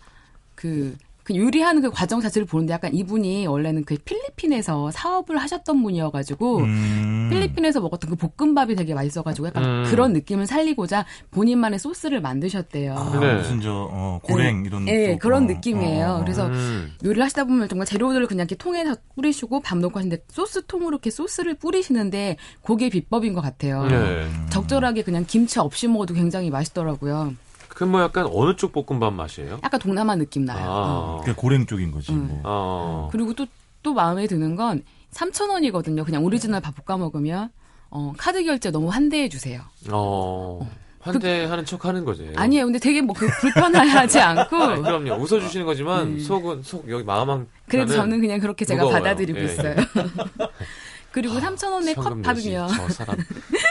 그, 0.54 0.96
그 1.30 1.36
요리하는 1.36 1.80
그 1.80 1.90
과정 1.90 2.20
자체를 2.20 2.44
보는데 2.44 2.72
약간 2.72 2.92
이분이 2.92 3.46
원래는 3.46 3.84
그 3.84 3.96
필리핀에서 4.04 4.90
사업을 4.90 5.38
하셨던 5.38 5.80
분이어가지고 5.80 6.58
음. 6.58 7.28
필리핀에서 7.30 7.80
먹었던 7.80 8.10
그 8.10 8.16
볶음밥이 8.16 8.74
되게 8.74 8.94
맛있어가지고 8.94 9.46
약간 9.46 9.64
음. 9.64 9.84
그런 9.86 10.12
느낌을 10.12 10.46
살리고자 10.46 11.06
본인만의 11.30 11.78
소스를 11.78 12.20
만드셨대요. 12.20 12.94
아, 12.96 13.20
네. 13.20 13.34
무슨 13.36 13.60
저 13.60 13.88
어, 13.92 14.18
고랭 14.22 14.64
이런. 14.66 14.88
예, 14.88 15.12
쪽, 15.12 15.20
그런 15.20 15.44
어, 15.44 15.46
느낌이에요. 15.46 16.06
어, 16.06 16.10
어, 16.10 16.16
어. 16.16 16.20
그래서 16.20 16.46
음. 16.48 16.92
요리를 17.04 17.22
하시다 17.22 17.44
보면 17.44 17.68
정말 17.68 17.86
재료들을 17.86 18.26
그냥 18.26 18.46
이렇게 18.48 18.56
통에서 18.56 18.96
뿌리시고 19.14 19.60
밥 19.60 19.78
넣고 19.78 19.98
하시는데 20.00 20.24
소스 20.28 20.66
통으로 20.66 20.90
이렇게 20.90 21.10
소스를 21.10 21.54
뿌리시는데 21.54 22.38
그게 22.62 22.88
비법인 22.88 23.34
것 23.34 23.40
같아요. 23.40 23.86
네. 23.86 24.28
적절하게 24.50 25.02
그냥 25.02 25.24
김치 25.26 25.60
없이 25.60 25.86
먹어도 25.86 26.14
굉장히 26.14 26.50
맛있더라고요. 26.50 27.34
그 27.80 27.90
뭐 27.90 28.02
약간 28.02 28.28
어느 28.30 28.54
쪽 28.56 28.72
볶음밥 28.72 29.14
맛이에요? 29.14 29.60
약간 29.64 29.80
동남아 29.80 30.14
느낌 30.16 30.44
나요. 30.44 30.66
어. 30.68 31.18
아. 31.18 31.22
나시고랭 31.22 31.66
쪽인 31.66 31.90
거지. 31.90 32.12
음. 32.12 32.28
뭐. 32.28 32.40
어. 32.44 33.08
그리고 33.10 33.32
또, 33.32 33.46
또 33.82 33.94
마음에 33.94 34.26
드는 34.26 34.54
건 34.56 34.82
3,000원이거든요. 35.12 36.04
그냥 36.04 36.22
오리지널 36.24 36.60
밥 36.60 36.74
볶아 36.84 36.98
먹으면. 36.98 37.48
어, 37.92 38.12
카드 38.16 38.44
결제 38.44 38.70
너무 38.70 38.88
환대해 38.88 39.28
주세요. 39.28 39.62
어. 39.90 40.60
환대하는 41.00 41.64
척 41.64 41.86
하는 41.86 42.04
거지. 42.04 42.30
아니에요. 42.36 42.66
근데 42.66 42.78
되게 42.78 43.00
뭐 43.00 43.14
그 43.16 43.26
불편하지 43.40 44.20
않고. 44.20 44.56
아니, 44.56 44.82
그럼요. 44.82 45.14
웃어주시는 45.14 45.64
거지만 45.64 46.20
속은 46.20 46.62
속 46.62 46.88
여기 46.90 47.02
마음 47.02 47.30
한 47.30 47.38
음. 47.40 47.46
그래도 47.66 47.94
저는 47.94 48.20
그냥 48.20 48.38
그렇게 48.38 48.64
제가 48.66 48.82
무거워요. 48.82 49.02
받아들이고 49.02 49.38
예. 49.40 49.44
있어요. 49.44 49.74
그리고 51.12 51.34
3,000원의 51.34 51.94
현금 51.96 52.22
컵밥이면 52.22 52.66
내지. 52.68 52.76
저 52.76 52.88
사람 52.88 53.16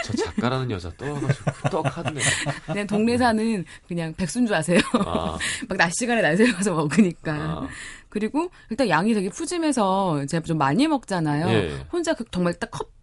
저 0.03 0.13
작가라는 0.13 0.71
여자 0.71 0.91
또 0.97 1.13
와가지고 1.13 1.51
떡하네. 1.71 2.21
그냥 2.65 2.87
동네 2.87 3.17
사는 3.17 3.65
그냥 3.87 4.13
백순 4.15 4.45
줄 4.45 4.55
아세요. 4.55 4.79
아, 5.05 5.37
막낮 5.69 5.91
시간에 5.93 6.21
날 6.21 6.35
새워서 6.35 6.73
먹으니까. 6.73 7.33
아. 7.33 7.67
그리고 8.09 8.49
일단 8.69 8.89
양이 8.89 9.13
되게 9.13 9.29
푸짐해서 9.29 10.25
제가 10.27 10.43
좀 10.45 10.57
많이 10.57 10.87
먹잖아요. 10.87 11.47
예. 11.49 11.85
혼자 11.91 12.13
그 12.13 12.25
정말 12.31 12.53
딱 12.53 12.71
컵 12.71 12.98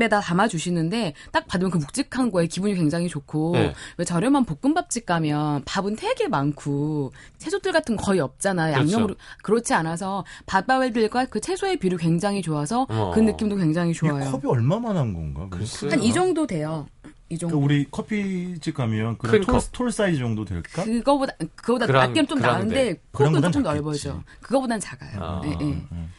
에다 0.00 0.20
담아 0.20 0.46
주시는데 0.48 1.14
딱 1.32 1.46
받으면 1.48 1.70
그 1.72 1.78
묵직한 1.78 2.30
거에 2.30 2.46
기분이 2.46 2.74
굉장히 2.74 3.08
좋고 3.08 3.54
예. 3.56 3.74
왜 3.96 4.04
저렴한 4.04 4.44
볶음밥집 4.44 5.04
가면 5.04 5.62
밥은 5.64 5.96
되게 5.96 6.28
많고 6.28 7.12
채소들 7.38 7.72
같은 7.72 7.96
거 7.96 8.04
거의 8.04 8.20
없잖아요. 8.20 8.74
그렇죠. 8.74 8.92
양념으로 8.92 9.14
그렇지 9.42 9.74
않아서 9.74 10.24
밥밥들과 10.46 11.26
그 11.26 11.40
채소의 11.40 11.78
비율이 11.78 11.96
굉장히 11.96 12.40
좋아서 12.40 12.86
어. 12.88 13.10
그 13.14 13.20
느낌도 13.20 13.56
굉장히 13.56 13.90
이 13.90 13.94
좋아요. 13.94 14.30
컵이 14.30 14.42
얼마만한 14.46 15.12
건가? 15.12 15.48
한 15.90 16.00
이 16.02 16.12
정도 16.12 16.46
돼요. 16.46 16.86
이 17.28 17.36
정도. 17.38 17.58
그러니까 17.60 17.64
우리 17.74 17.86
커피집 17.90 18.74
가면 18.74 19.18
큰 19.18 19.30
그런 19.30 19.44
톨, 19.46 19.54
컵. 19.54 19.64
톨 19.72 19.90
사이즈 19.92 20.18
정도 20.18 20.44
될까? 20.44 20.84
그거보다 20.84 21.32
그거보다 21.56 21.86
그랑- 21.86 22.14
좀. 22.26 22.38
나은데 22.40 23.00
폭은 23.12 23.34
작겠지. 23.40 23.60
넓어져. 23.60 24.22
그거보단 24.40 24.78
작아요. 24.80 25.20
아. 25.20 25.40
예, 25.44 25.50
예. 25.50 25.64
음. 25.64 26.12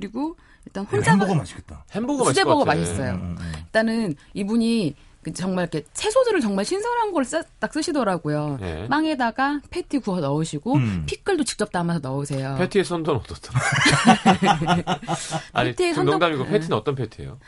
그리고 0.00 0.36
일단 0.66 0.84
혼자 0.84 1.12
햄버거 1.12 1.34
맛있겠다. 1.34 1.84
햄버거 1.92 2.24
수제버거. 2.26 2.66
맛있어요. 2.66 3.12
음, 3.12 3.36
음. 3.40 3.52
일단은 3.64 4.14
이분이 4.34 4.94
그 5.22 5.32
정말 5.32 5.64
이렇게 5.72 5.84
채소들을 5.94 6.40
정말 6.42 6.64
신선한 6.66 7.12
걸 7.12 7.24
딱 7.58 7.72
쓰시더라고요. 7.72 8.58
예. 8.60 8.86
빵에다가 8.88 9.60
패티 9.70 9.98
구워 10.00 10.20
넣으시고 10.20 10.74
음. 10.74 11.02
피클도 11.06 11.44
직접 11.44 11.72
담아서 11.72 12.00
넣으세요. 12.00 12.56
패티의 12.58 12.84
선도는 12.84 13.20
어떻더라? 13.20 13.58
아니, 15.54 15.70
패티의 15.70 15.94
좀 15.94 16.04
선도- 16.04 16.10
농담이고 16.12 16.44
네. 16.44 16.50
패티는 16.50 16.76
어떤 16.76 16.94
패티예요? 16.94 17.38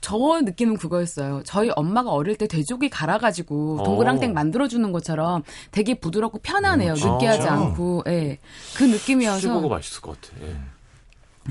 저 0.00 0.18
느낌은 0.42 0.76
그거였어요. 0.76 1.42
저희 1.46 1.70
엄마가 1.76 2.10
어릴 2.10 2.36
때 2.36 2.46
돼지고기 2.46 2.90
갈아가지고 2.90 3.84
동그랑땡 3.84 4.30
어. 4.30 4.32
만들어주는 4.34 4.92
것처럼 4.92 5.42
되게 5.70 5.94
부드럽고 5.94 6.40
편하네요. 6.42 6.92
어, 6.92 6.94
진짜? 6.94 7.12
느끼하지 7.14 7.48
않고. 7.48 8.02
예. 8.08 8.38
그 8.76 8.82
느낌이어서 8.84 9.38
수제버거 9.38 9.68
맛있을 9.68 10.02
것 10.02 10.20
같아. 10.20 10.36
예. 10.46 10.56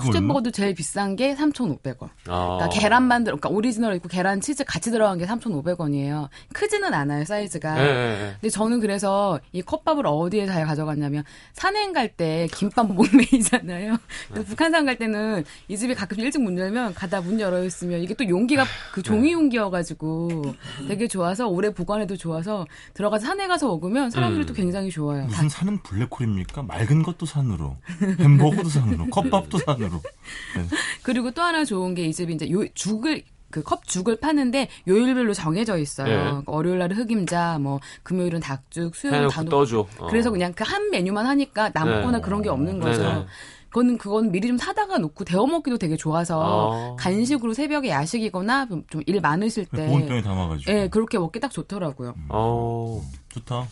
수제버거도 0.01 0.51
제일 0.51 0.73
비싼 0.73 1.15
게 1.15 1.35
3,500원. 1.35 2.09
아. 2.27 2.57
그러니까 2.57 2.69
계란 2.69 3.03
만들, 3.03 3.33
그러니까 3.33 3.49
오리지널 3.49 3.95
있고 3.95 4.07
계란 4.07 4.39
치즈 4.39 4.63
같이 4.63 4.91
들어간 4.91 5.17
게 5.17 5.25
3,500원이에요. 5.25 6.29
크지는 6.53 6.93
않아요 6.93 7.25
사이즈가. 7.25 7.79
예, 7.79 7.83
예, 7.83 8.27
예. 8.27 8.31
근데 8.39 8.49
저는 8.49 8.79
그래서 8.79 9.39
이 9.51 9.61
컵밥을 9.61 10.05
어디에 10.07 10.45
잘 10.45 10.65
가져갔냐면 10.65 11.23
산행 11.53 11.91
갈 11.91 12.13
때 12.15 12.47
김밥 12.53 12.87
목메이잖아요. 12.91 13.97
근데 14.27 14.43
북한산 14.45 14.85
갈 14.85 14.97
때는 14.97 15.43
이 15.67 15.77
집이 15.77 15.95
가끔 15.95 16.19
일찍 16.19 16.41
문 16.41 16.57
열면 16.57 16.93
가다 16.93 17.21
문 17.21 17.39
열어 17.39 17.63
있으면 17.63 18.01
이게 18.01 18.13
또 18.13 18.27
용기가 18.27 18.65
그 18.93 19.01
종이 19.01 19.31
용기여가지고 19.33 20.53
되게 20.87 21.07
좋아서 21.07 21.47
오래 21.47 21.73
보관해도 21.73 22.17
좋아서 22.17 22.65
들어가서 22.93 23.25
산에 23.25 23.47
가서 23.47 23.67
먹으면 23.67 24.09
사람들도 24.09 24.53
음. 24.53 24.55
굉장히 24.55 24.89
좋아요. 24.89 25.21
다 25.21 25.27
무슨 25.27 25.49
산은 25.49 25.81
블랙홀입니까? 25.83 26.63
맑은 26.63 27.03
것도 27.03 27.25
산으로, 27.25 27.77
햄버거도 28.19 28.69
산으로, 28.69 29.07
컵밥도 29.11 29.57
산으로. 29.59 29.82
네. 29.89 30.65
그리고 31.03 31.31
또 31.31 31.41
하나 31.41 31.65
좋은 31.65 31.95
게 31.95 32.03
이 32.05 32.13
집이 32.13 32.33
이제 32.33 32.49
요 32.51 32.67
죽을 32.73 33.23
그 33.49 33.61
컵죽을 33.61 34.15
파는데 34.19 34.67
요일별로 34.87 35.33
정해져 35.33 35.77
있어요. 35.77 36.07
예. 36.11 36.15
그러니까 36.17 36.51
월요일 36.51 36.79
날은 36.79 36.97
흑임자, 36.97 37.59
뭐 37.59 37.79
금요일은 38.01 38.39
닭죽, 38.39 38.95
수요일은 38.95 39.27
단호. 39.29 39.49
떠줘. 39.49 39.87
어. 39.99 40.07
그래서 40.07 40.31
그냥 40.31 40.53
그 40.53 40.63
한 40.63 40.89
메뉴만 40.89 41.25
하니까 41.27 41.69
남거나 41.73 42.17
네. 42.17 42.21
그런 42.21 42.41
게 42.41 42.49
없는 42.49 42.79
거죠. 42.79 43.01
네네. 43.03 43.25
그거는 43.69 43.97
그건 43.97 44.31
미리 44.31 44.47
좀 44.47 44.57
사다가 44.57 44.97
놓고 44.99 45.23
데워 45.25 45.45
먹기도 45.47 45.77
되게 45.79 45.97
좋아서 45.97 46.93
아. 46.93 46.95
간식으로 46.97 47.53
새벽에 47.53 47.89
야식이거나 47.89 48.67
좀 48.89 49.03
일 49.07 49.19
많으실 49.21 49.65
때 49.65 49.85
보온병에 49.87 50.21
담아가지고. 50.23 50.71
예, 50.71 50.87
그렇게 50.89 51.17
먹기 51.19 51.39
딱 51.39 51.51
좋더라고요. 51.51 52.15
어. 52.29 53.01
좋다. 53.29 53.67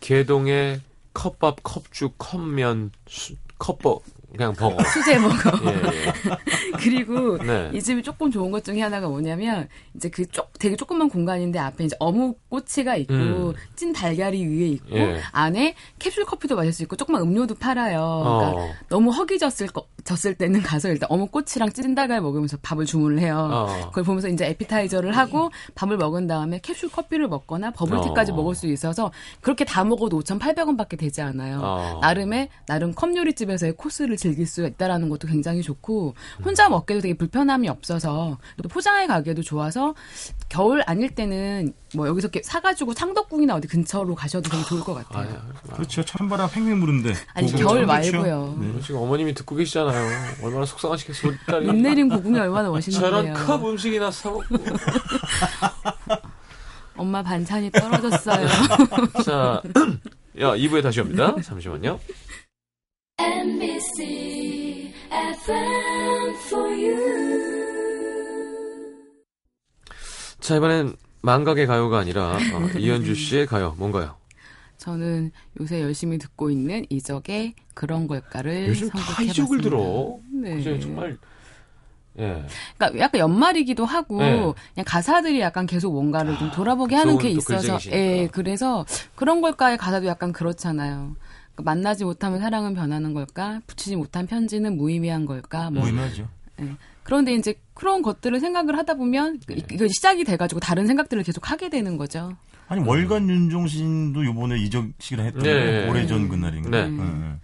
개동의 0.00 0.80
컵밥, 1.14 1.56
컵죽, 1.62 2.14
컵면, 2.18 2.90
수, 3.08 3.34
컵버 3.58 4.00
그냥 4.36 4.52
버거. 4.54 4.82
수제 4.84 5.18
먹어. 5.18 5.50
예, 5.64 5.76
예. 5.76 6.36
그리고 6.78 7.38
네. 7.38 7.70
이 7.72 7.82
집이 7.82 8.02
조금 8.02 8.30
좋은 8.30 8.50
것 8.50 8.64
중에 8.64 8.80
하나가 8.80 9.08
뭐냐면 9.08 9.68
이제 9.94 10.08
그쪽 10.08 10.52
되게 10.58 10.76
조그만 10.76 11.08
공간인데 11.08 11.58
앞에 11.58 11.84
이제 11.84 11.96
어묵 11.98 12.48
꼬치가 12.48 12.96
있고 12.96 13.14
음. 13.14 13.54
찐 13.74 13.92
달걀이 13.92 14.44
위에 14.46 14.66
있고 14.68 14.96
예. 14.96 15.20
안에 15.32 15.74
캡슐 15.98 16.24
커피도 16.26 16.56
마실 16.56 16.72
수 16.72 16.82
있고 16.82 16.96
조그만 16.96 17.22
음료도 17.22 17.56
팔아요. 17.56 17.98
그러니까 18.24 18.62
어. 18.62 18.70
너무 18.88 19.10
허기졌을 19.10 19.68
거, 19.68 19.86
졌을 20.04 20.34
때는 20.34 20.62
가서 20.62 20.88
일단 20.88 21.08
어묵 21.10 21.32
꼬치랑 21.32 21.72
찐 21.72 21.94
달걀 21.94 22.20
먹으면서 22.20 22.56
밥을 22.62 22.84
주문을 22.84 23.20
해요. 23.20 23.48
어. 23.50 23.88
그걸 23.88 24.04
보면서 24.04 24.28
이제 24.28 24.46
에피타이저를 24.46 25.16
하고 25.16 25.50
밥을 25.74 25.96
먹은 25.96 26.26
다음에 26.26 26.60
캡슐 26.60 26.90
커피를 26.90 27.28
먹거나 27.28 27.70
버블티까지 27.72 28.32
어. 28.32 28.34
먹을 28.34 28.54
수 28.54 28.66
있어서 28.66 29.10
그렇게 29.40 29.64
다 29.64 29.84
먹어도 29.84 30.20
5,800원밖에 30.20 30.98
되지 30.98 31.22
않아요. 31.22 31.60
어. 31.62 31.98
나름의 32.02 32.48
나름 32.66 32.94
컵 32.94 33.16
요리 33.16 33.32
집에서의 33.34 33.74
코스를 33.76 34.16
즐길 34.26 34.44
수 34.46 34.66
있다라는 34.66 35.08
것도 35.08 35.28
굉장히 35.28 35.62
좋고 35.62 36.14
혼자 36.44 36.68
먹기도 36.68 37.00
되게 37.00 37.14
불편함이 37.14 37.68
없어서 37.68 38.38
또 38.60 38.68
포장해 38.68 39.06
가기에도 39.06 39.42
좋아서 39.42 39.94
겨울 40.48 40.82
아닐 40.86 41.14
때는 41.14 41.72
뭐 41.94 42.08
여기서 42.08 42.26
이렇게 42.26 42.42
사가지고 42.42 42.94
창덕궁이나 42.94 43.54
어디 43.54 43.68
근처로 43.68 44.16
가셔도 44.16 44.50
되게 44.50 44.64
좋을 44.64 44.80
것 44.80 44.94
같아요. 44.94 45.40
아, 45.70 45.74
그렇죠. 45.74 46.04
찬바람 46.04 46.48
부는데. 46.48 47.14
아니 47.34 47.52
겨울 47.52 47.86
참 47.86 48.02
좋죠. 48.02 48.12
말고요. 48.16 48.58
네. 48.60 48.80
지금 48.80 49.00
어머님이 49.00 49.34
듣고 49.34 49.54
계시잖아요. 49.54 50.42
얼마나 50.42 50.66
속상하시겠어요. 50.66 51.32
딸이 51.46 51.66
눈 51.66 51.82
내린 51.82 52.08
고궁이 52.08 52.38
얼마나 52.38 52.64
저런 52.64 52.72
멋있는데요. 52.72 53.46
컵 53.46 53.64
음식이나 53.64 54.10
사먹고. 54.10 54.56
엄마 56.96 57.22
반찬이 57.22 57.70
떨어졌어요. 57.70 58.48
자, 59.24 59.62
야, 60.40 60.54
2부에 60.56 60.82
다시 60.82 61.00
옵니다. 61.00 61.34
잠시만요. 61.42 62.00
NBC 63.26 64.92
FM 65.10 66.34
for 66.46 66.68
you. 66.70 67.66
자, 70.38 70.54
이번엔 70.56 70.94
망각의 71.22 71.66
가요가 71.66 71.98
아니라 71.98 72.36
어, 72.36 72.38
이현주 72.78 73.16
씨의 73.16 73.46
가요 73.46 73.74
뭔가요? 73.78 74.14
저는 74.78 75.32
요새 75.60 75.82
열심히 75.82 76.18
듣고 76.18 76.50
있는 76.50 76.84
이적의 76.88 77.54
그런 77.74 78.06
걸까를 78.06 78.68
요즘 78.68 78.90
다. 78.90 79.22
이적을 79.22 79.60
들어. 79.60 80.18
네. 80.32 80.54
그죠? 80.54 80.78
정말 80.78 81.18
예. 82.18 82.46
그러니까 82.76 83.00
약간 83.00 83.20
연말이기도 83.20 83.84
하고 83.84 84.18
네. 84.18 84.40
그냥 84.40 84.84
가사들이 84.86 85.40
약간 85.40 85.66
계속 85.66 85.92
뭔가를 85.92 86.38
좀 86.38 86.50
돌아보게 86.52 86.94
하는 86.94 87.18
게또 87.18 87.38
있어서 87.38 87.58
글쟁이시니까. 87.58 87.98
예 87.98 88.28
그래서 88.30 88.86
그런 89.16 89.40
걸까의 89.40 89.78
가사도 89.78 90.06
약간 90.06 90.32
그렇잖아요. 90.32 91.16
그러니까 91.56 91.62
만나지 91.74 92.04
못하면 92.04 92.38
사랑은 92.40 92.74
변하는 92.74 93.14
걸까? 93.14 93.60
붙이지 93.66 93.96
못한 93.96 94.26
편지는 94.26 94.76
무의미한 94.76 95.24
걸까? 95.26 95.70
뭐 95.70 95.82
무의미하죠. 95.82 96.28
그런데 97.02 97.34
이제 97.34 97.54
그런 97.74 98.02
것들을 98.02 98.38
생각을 98.40 98.76
하다 98.78 98.94
보면 98.94 99.40
네. 99.46 99.54
이- 99.56 99.64
이거 99.72 99.86
시작이 99.88 100.24
돼가지고 100.24 100.60
다른 100.60 100.86
생각들을 100.86 101.22
계속 101.22 101.50
하게 101.50 101.68
되는 101.68 101.96
거죠. 101.96 102.36
아니 102.68 102.82
월간 102.86 103.28
윤종신도 103.28 104.24
요번에 104.24 104.58
이적식이라 104.58 105.22
했던 105.24 105.42
네. 105.42 105.84
거 105.86 105.90
오래전 105.90 106.28
그날인가. 106.28 106.68
네. 106.70 106.88
네. 106.88 107.34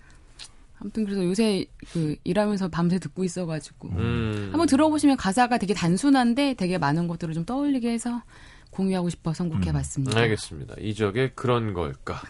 아무튼 0.81 1.05
그래서 1.05 1.25
요새 1.25 1.65
그 1.93 2.17
일하면서 2.25 2.69
밤새 2.69 2.99
듣고 2.99 3.23
있어가지고 3.23 3.89
음. 3.91 4.49
한번 4.51 4.67
들어보시면 4.67 5.17
가사가 5.17 5.59
되게 5.59 5.75
단순한데 5.75 6.55
되게 6.55 6.77
많은 6.77 7.07
것들을 7.07 7.33
좀 7.35 7.45
떠올리게 7.45 7.89
해서 7.93 8.23
공유하고 8.71 9.11
싶어 9.11 9.33
선곡해봤습니다. 9.33 10.19
음. 10.19 10.23
알겠습니다. 10.23 10.75
이적의 10.81 11.33
그런 11.37 11.73
걸까? 11.73 12.21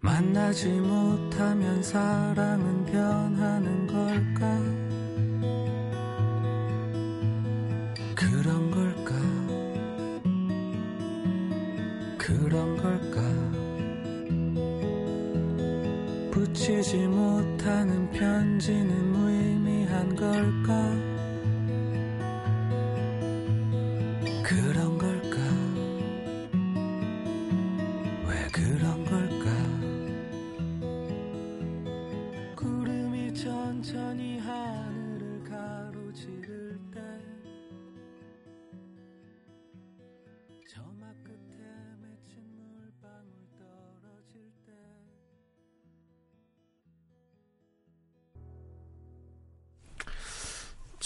만나지 0.00 0.68
못하면 0.68 1.82
사랑은 1.82 2.86
변하는 2.86 3.86
걸까? 3.88 4.58
그런 8.14 8.70
걸까? 8.70 9.14
그런 12.16 12.76
걸까? 12.76 13.20
붙이지 16.30 16.96
못하는 17.08 18.08
편지는 18.12 19.12
무의미한 19.12 20.14
걸까? 20.14 21.07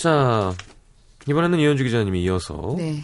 자, 0.02 0.52
이번에는 1.28 1.60
이현주 1.60 1.84
기자님이 1.84 2.24
이어서 2.24 2.74
네. 2.76 3.00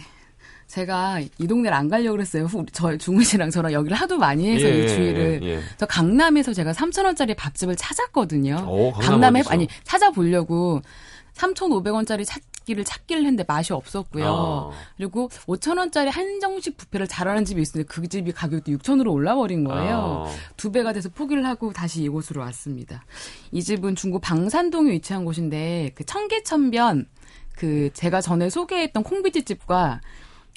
제가 0.67 1.21
이 1.37 1.47
동네를 1.47 1.73
안 1.75 1.87
가려고 1.87 2.17
그랬어요. 2.17 2.43
후- 2.43 2.65
저 2.73 2.97
중훈 2.97 3.23
씨랑 3.23 3.51
저랑 3.51 3.71
여기를 3.71 3.95
하도 3.95 4.17
많이 4.17 4.49
해서 4.49 4.67
예, 4.67 4.83
이 4.83 4.87
주위를. 4.89 5.39
예, 5.41 5.47
예. 5.47 5.61
저 5.77 5.85
강남에서 5.85 6.53
제가 6.53 6.73
3,000원짜리 6.73 7.37
밥집을 7.37 7.77
찾았거든요. 7.77 8.65
오, 8.67 8.91
강남 8.91 9.11
강남에 9.11 9.39
어디서? 9.39 9.53
아니 9.53 9.67
찾아보려고 9.85 10.81
3,500원짜리 11.35 12.25
찾기를 12.69 12.83
찾기를 12.83 13.23
했는데 13.23 13.43
맛이 13.47 13.73
없었고요. 13.73 14.25
어. 14.27 14.71
그리고 14.97 15.29
5,000원짜리 15.47 16.11
한정식 16.11 16.77
뷔페를 16.77 17.07
잘하는 17.07 17.45
집이 17.45 17.61
있었는데 17.61 17.91
그 17.91 18.07
집이 18.07 18.31
가격도 18.31 18.71
6,000으로 18.73 19.11
올라버린 19.11 19.63
거예요. 19.63 19.97
어. 19.97 20.27
두 20.55 20.71
배가 20.71 20.93
돼서 20.93 21.09
포기를 21.09 21.45
하고 21.45 21.73
다시 21.73 22.03
이곳으로 22.03 22.41
왔습니다. 22.41 23.03
이 23.51 23.63
집은 23.63 23.95
중구 23.95 24.19
방산동에 24.19 24.91
위치한 24.91 25.25
곳인데 25.25 25.91
그 25.95 26.05
청계천변 26.05 27.07
그 27.55 27.89
제가 27.93 28.21
전에 28.21 28.49
소개했던 28.49 29.03
콩비지 29.03 29.43
집과 29.43 30.01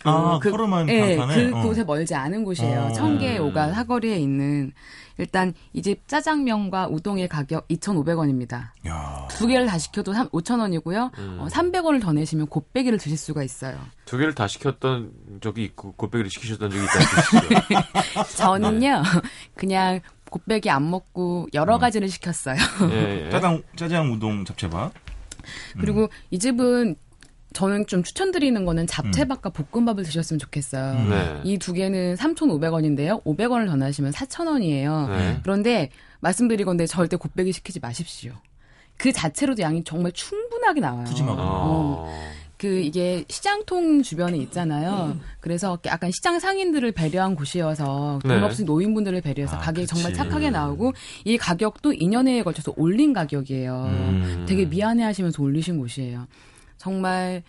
그, 0.02 0.08
아, 0.08 0.40
허름한 0.42 0.88
예, 0.88 1.16
간판에? 1.16 1.50
그 1.50 1.56
어. 1.56 1.62
곳에 1.62 1.84
멀지 1.84 2.14
않은 2.14 2.44
곳이에요. 2.44 2.88
어. 2.90 2.92
청계 2.92 3.38
음. 3.38 3.46
오가 3.46 3.72
사거리에 3.72 4.16
있는 4.18 4.72
일단 5.22 5.54
이 5.72 5.80
집 5.82 6.06
짜장면과 6.08 6.88
우동의 6.88 7.28
가격 7.28 7.66
2,500원입니다. 7.68 8.70
야. 8.86 9.26
두 9.30 9.46
개를 9.46 9.66
다 9.66 9.78
시켜도 9.78 10.12
5,000원이고요. 10.12 11.16
음. 11.18 11.38
어, 11.40 11.46
300원을 11.46 12.00
더 12.02 12.12
내시면 12.12 12.46
곱빼기를 12.48 12.98
드실 12.98 13.16
수가 13.16 13.42
있어요. 13.42 13.78
두 14.04 14.18
개를 14.18 14.34
다 14.34 14.46
시켰던 14.48 15.12
적이 15.40 15.64
있고 15.64 15.92
곱빼기를 15.92 16.30
시키셨던 16.30 16.70
적이 16.70 16.84
있다는 16.84 17.06
뜻이죠. 17.06 18.36
저는요, 18.36 19.02
그냥 19.54 20.00
곱빼기 20.30 20.70
안 20.70 20.90
먹고 20.90 21.48
여러 21.54 21.78
가지를 21.78 22.08
시켰어요. 22.08 22.56
예, 22.90 23.26
예. 23.26 23.30
짜장 23.30 23.62
짜장 23.76 24.12
우동 24.12 24.44
잡채밥. 24.44 24.92
그리고 25.80 26.08
이 26.30 26.38
집은 26.38 26.96
저는 27.52 27.86
좀 27.86 28.02
추천드리는 28.02 28.64
거는 28.64 28.86
잡채밥과 28.86 29.50
볶음밥을 29.50 30.04
드셨으면 30.04 30.38
좋겠어요. 30.38 30.92
음. 30.92 31.10
네. 31.10 31.40
이두 31.44 31.72
개는 31.72 32.16
3,500원인데요. 32.16 33.22
500원을 33.24 33.66
더 33.66 33.76
내시면 33.76 34.12
4,000원이에요. 34.12 35.08
네. 35.08 35.40
그런데 35.42 35.90
말씀드리건데 36.20 36.86
절대 36.86 37.16
곱빼기 37.16 37.52
시키지 37.52 37.80
마십시오. 37.80 38.32
그 38.96 39.12
자체로도 39.12 39.62
양이 39.62 39.82
정말 39.84 40.12
충분하게 40.12 40.80
나와요. 40.80 41.04
푸짐하고. 41.04 41.40
어. 41.40 42.32
그 42.62 42.78
이게 42.78 43.24
시장통 43.28 44.04
주변에 44.04 44.36
있잖아요. 44.38 45.18
그래서 45.40 45.76
약간 45.86 46.12
시장 46.12 46.38
상인들을 46.38 46.92
배려한 46.92 47.34
곳이어서 47.34 48.20
돈 48.22 48.38
네. 48.38 48.40
없이 48.40 48.62
노인분들을 48.62 49.20
배려해서 49.20 49.56
아, 49.56 49.58
가격이 49.58 49.88
그치. 49.88 49.94
정말 49.94 50.14
착하게 50.14 50.50
나오고 50.50 50.92
이 51.24 51.36
가격도 51.36 51.90
2년에 51.90 52.44
걸쳐서 52.44 52.72
올린 52.76 53.12
가격이에요. 53.12 53.84
음. 53.88 54.46
되게 54.48 54.64
미안해하시면서 54.66 55.42
올리신 55.42 55.78
곳이에요. 55.80 56.28
정말 56.82 57.44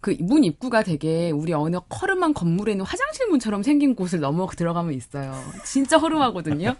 그 0.00 0.16
문 0.18 0.44
입구가 0.44 0.82
되게 0.82 1.30
우리 1.30 1.52
어느 1.52 1.76
허름한 1.76 2.32
건물에 2.32 2.72
있는 2.72 2.86
화장실 2.86 3.26
문처럼 3.28 3.62
생긴 3.62 3.94
곳을 3.94 4.20
넘어 4.20 4.46
들어가면 4.46 4.94
있어요. 4.94 5.34
진짜 5.62 5.98
허름하거든요. 5.98 6.74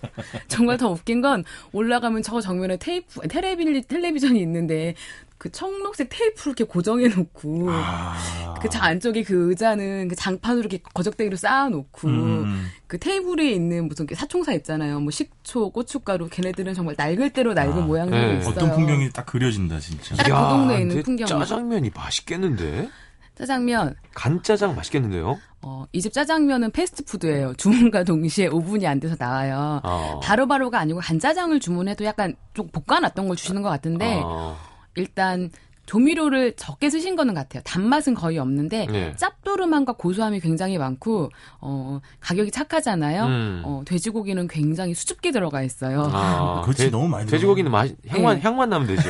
정말 0.49 0.79
더 0.79 0.89
웃긴 0.89 1.21
건 1.21 1.45
올라가면 1.73 2.23
저 2.23 2.41
정면에 2.41 2.79
테이프 2.79 3.21
텔레비 3.29 3.83
텔레비전이 3.83 4.41
있는데 4.41 4.95
그 5.40 5.50
청록색 5.50 6.11
테이프를 6.11 6.50
이렇게 6.50 6.64
고정해 6.64 7.09
놓고 7.09 7.70
아. 7.70 8.14
그저 8.61 8.79
안쪽에 8.79 9.22
그 9.22 9.48
의자는 9.48 10.09
그 10.09 10.14
장판으로 10.14 10.61
이렇게 10.61 10.83
거적대기로 10.92 11.38
쌓아놓고 11.38 12.09
음. 12.09 12.66
그 12.87 12.98
테이블에 12.98 13.50
있는 13.50 13.88
무슨 13.88 14.07
그 14.07 14.14
사총사 14.14 14.53
있잖아요. 14.53 15.00
뭐 15.00 15.11
식초, 15.11 15.70
고춧가루 15.70 16.29
걔네들은 16.29 16.74
정말 16.74 16.94
낡을 16.98 17.31
대로 17.31 17.55
낡은 17.55 17.72
아, 17.72 17.87
모양들이 17.87 18.20
네. 18.20 18.38
있어요. 18.38 18.50
어떤 18.55 18.70
풍경이 18.74 19.09
딱 19.14 19.24
그려진다 19.24 19.81
진짜. 19.81 20.14
딱 20.16 20.24
그 20.24 20.31
동네에 20.31 20.81
있는 20.83 21.03
풍경이죠. 21.03 21.38
짜장면이 21.38 21.90
맛있겠는데? 21.94 22.90
짜장면 23.35 23.94
간짜장 24.12 24.76
맛있겠는데요? 24.76 25.38
어, 25.62 25.87
이 25.92 26.03
집 26.03 26.12
짜장면은 26.12 26.70
패스트푸드예요. 26.72 27.55
주문과 27.55 28.05
동시에 28.05 28.50
5분이 28.50 28.85
안 28.85 29.00
돼서 29.00 29.16
나와요. 29.18 29.81
어. 29.85 30.20
바로바로가 30.22 30.79
아니고 30.79 31.00
간짜장을 31.00 31.59
주문해도 31.61 32.05
약간 32.05 32.37
좀 32.53 32.68
볶아놨던 32.68 33.26
걸 33.26 33.37
주시는 33.38 33.62
것 33.62 33.70
같은데 33.70 34.20
어. 34.22 34.59
일단 34.96 35.50
조미료를 35.87 36.53
적게 36.55 36.88
쓰신 36.88 37.16
거는 37.16 37.35
같아요. 37.35 37.62
단맛은 37.64 38.14
거의 38.14 38.38
없는데 38.38 38.87
네. 38.87 39.12
짭조름함과 39.16 39.94
고소함이 39.94 40.38
굉장히 40.38 40.79
많고 40.79 41.31
어, 41.61 42.00
가격이 42.20 42.53
착하잖아요. 42.53 43.24
음. 43.24 43.62
어, 43.64 43.83
돼지고기는 43.85 44.46
굉장히 44.46 44.94
수줍게 44.94 45.33
들어가 45.33 45.62
있어요. 45.62 46.09
아, 46.12 46.61
그렇지, 46.62 46.85
돼- 46.85 46.90
너무 46.90 47.09
많이 47.09 47.29
돼지고기는 47.29 47.72
맛, 47.72 47.90
향만, 48.07 48.37
네. 48.37 48.40
향만 48.40 48.70
나면 48.70 48.87
되죠. 48.87 49.03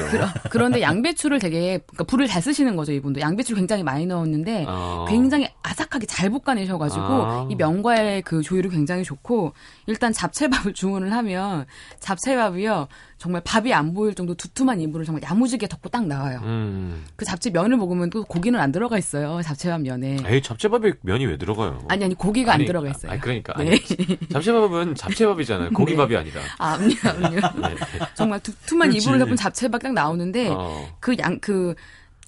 그런데 0.50 0.80
양배추를 0.80 1.38
되게 1.38 1.80
그러니까 1.86 2.04
불을 2.04 2.26
잘 2.28 2.40
쓰시는 2.40 2.76
거죠 2.76 2.92
이분도 2.92 3.20
양배추를 3.20 3.58
굉장히 3.58 3.82
많이 3.82 4.06
넣었는데 4.06 4.64
어. 4.66 5.04
굉장히 5.06 5.50
아삭하게 5.62 6.06
잘 6.06 6.30
볶아내셔 6.30 6.78
가지고 6.78 7.02
아. 7.04 7.46
이 7.50 7.56
면과의 7.56 8.22
그 8.22 8.40
조율이 8.40 8.70
굉장히 8.70 9.04
좋고 9.04 9.52
일단 9.86 10.14
잡채밥을 10.14 10.72
주문을 10.72 11.12
하면 11.12 11.66
잡채밥이요 11.98 12.88
정말 13.20 13.42
밥이 13.44 13.74
안 13.74 13.92
보일 13.92 14.14
정도 14.14 14.34
두툼한 14.34 14.80
이불을 14.80 15.04
정말 15.04 15.22
야무지게 15.22 15.68
덮고 15.68 15.90
딱 15.90 16.06
나와요. 16.06 16.40
음. 16.42 17.04
그 17.16 17.26
잡채 17.26 17.50
면을 17.50 17.76
먹으면 17.76 18.08
또 18.08 18.24
고기는 18.24 18.58
안 18.58 18.72
들어가 18.72 18.96
있어요. 18.96 19.42
잡채밥 19.42 19.82
면에. 19.82 20.16
에이, 20.26 20.40
잡채밥에 20.40 20.94
면이 21.02 21.26
왜 21.26 21.36
들어가요? 21.36 21.84
아니 21.88 22.02
아니 22.02 22.14
고기가 22.14 22.54
아니, 22.54 22.62
안 22.62 22.66
들어가 22.66 22.88
있어요. 22.88 23.12
아니, 23.12 23.20
그러니까. 23.20 23.52
네. 23.58 23.72
아니, 23.72 24.28
잡채밥은 24.30 24.94
잡채밥이잖아요. 24.94 25.70
고기밥이 25.72 26.16
아니라. 26.16 26.40
아, 26.56 26.72
아니요, 26.72 26.96
아니요. 27.04 27.40
네. 27.60 27.76
정말 28.14 28.40
두툼한 28.40 28.88
그렇지. 28.88 29.04
이불을 29.04 29.18
덮은 29.18 29.36
잡채밥 29.36 29.82
딱 29.82 29.92
나오는데 29.92 30.48
어. 30.48 30.88
그양그 31.00 31.74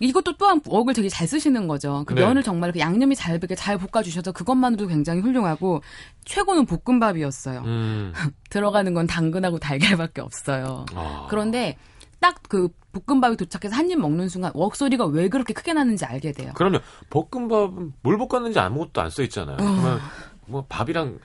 이것도 0.01 0.37
또한 0.37 0.61
부엌을 0.61 0.95
되게 0.95 1.09
잘 1.09 1.29
쓰시는 1.29 1.69
거죠. 1.69 2.05
그 2.07 2.15
네. 2.15 2.23
면을 2.23 2.43
정말 2.43 2.73
그 2.73 2.79
양념이 2.79 3.15
잘 3.15 3.39
배게 3.39 3.55
잘 3.55 3.79
볶아주셔서 3.79 4.33
그것만으로도 4.33 4.89
굉장히 4.89 5.21
훌륭하고 5.21 5.83
최고는 6.25 6.67
볶음밥이었어요. 6.67 7.61
음. 7.61 8.13
들어가는 8.51 8.93
건 8.95 9.07
당근하고 9.07 9.59
달걀밖에 9.59 10.21
없어요. 10.21 10.87
아. 10.95 11.27
그런데 11.31 11.77
딱 12.21 12.41
그 12.49 12.69
볶음밥이 13.07 13.37
도착해서 13.37 13.75
한 13.75 13.91
입 13.91 13.99
먹는 13.99 14.29
순간 14.29 14.53
웍 14.55 14.77
소리가 14.77 15.07
왜 15.07 15.29
그렇게 15.29 15.55
크게 15.55 15.73
나는지 15.73 16.05
알게 16.05 16.33
돼요. 16.33 16.53
그럼요. 16.55 16.79
볶음밥은 17.11 17.95
뭘 18.03 18.19
볶았는지 18.19 18.59
아무것도 18.59 19.01
안 19.01 19.09
써 19.11 19.23
있잖아요. 19.23 19.57
그러면 19.57 19.99
뭐 20.47 20.65
밥이랑 20.69 21.19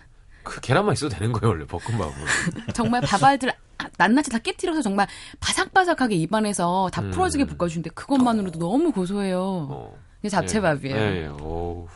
그 0.43 0.61
계란만 0.61 0.93
있어도 0.93 1.13
되는 1.13 1.33
거예요, 1.33 1.51
원래 1.53 1.65
볶음밥은. 1.65 2.13
정말 2.73 3.01
밥알들 3.01 3.51
낱낱이 3.97 4.29
다 4.29 4.39
깨트려서 4.39 4.81
정말 4.81 5.07
바삭바삭하게 5.39 6.15
입안에서 6.15 6.89
다 6.91 7.01
음. 7.01 7.11
풀어지게 7.11 7.45
볶아주는데 7.45 7.91
그것만으로도 7.91 8.59
너무 8.59 8.91
고소해요. 8.91 9.39
어. 9.69 9.97
이게 10.19 10.29
잡채밥이에요. 10.29 10.95
예, 10.95 11.23
예. 11.23 11.27
오. 11.27 11.87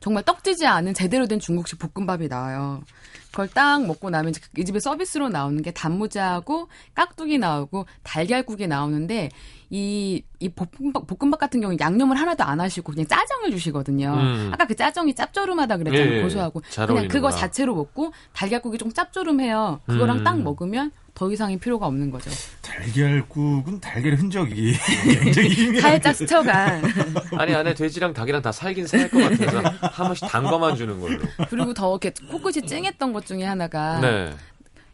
정말 0.00 0.22
떡지지 0.24 0.66
않은 0.66 0.94
제대로 0.94 1.26
된 1.26 1.40
중국식 1.40 1.78
볶음밥이 1.78 2.28
나와요. 2.28 2.82
그걸 3.30 3.48
딱 3.48 3.84
먹고 3.84 4.08
나면 4.08 4.30
이제 4.30 4.40
이 4.56 4.64
집에 4.64 4.78
서비스로 4.78 5.28
나오는 5.28 5.60
게 5.60 5.70
단무지하고 5.70 6.68
깍두기 6.94 7.38
나오고 7.38 7.84
달걀국이 8.02 8.66
나오는데 8.66 9.30
이, 9.68 10.22
이 10.38 10.48
볶음밥, 10.48 11.06
볶음밥 11.06 11.38
같은 11.40 11.60
경우는 11.60 11.78
양념을 11.80 12.18
하나도 12.18 12.44
안 12.44 12.60
하시고 12.60 12.92
그냥 12.92 13.06
짜장을 13.06 13.50
주시거든요. 13.50 14.14
음. 14.14 14.50
아까 14.54 14.66
그 14.66 14.74
짜장이 14.74 15.14
짭조름하다 15.14 15.76
그랬잖아요. 15.78 16.12
예, 16.12 16.18
예. 16.18 16.22
고소하고. 16.22 16.62
잘 16.70 16.86
그냥 16.86 17.08
그거. 17.08 17.30
자체로 17.30 17.74
먹고 17.74 18.12
달걀국이 18.32 18.78
좀 18.78 18.92
짭조름해요. 18.92 19.80
그거랑 19.86 20.18
음. 20.18 20.24
딱 20.24 20.40
먹으면 20.40 20.92
더 21.16 21.32
이상의 21.32 21.58
필요가 21.58 21.86
없는 21.86 22.10
거죠. 22.10 22.30
달걀국은 22.60 23.80
달걀 23.80 24.14
흔적이 24.16 24.74
굉장히 25.24 25.80
살짝 25.80 26.14
스쳐간. 26.14 26.82
아니, 27.38 27.54
안에 27.54 27.72
돼지랑 27.74 28.12
닭이랑 28.12 28.42
다 28.42 28.52
살긴 28.52 28.86
살 28.86 29.08
것 29.10 29.18
같아서 29.20 29.60
한 29.80 30.06
번씩 30.08 30.28
담가만 30.28 30.76
주는 30.76 31.00
걸로. 31.00 31.18
그리고 31.48 31.72
더 31.72 31.90
이렇게 31.98 32.12
코끝이 32.30 32.66
찡했던 32.66 33.14
것 33.14 33.24
중에 33.24 33.44
하나가 33.44 33.98
네. 34.00 34.34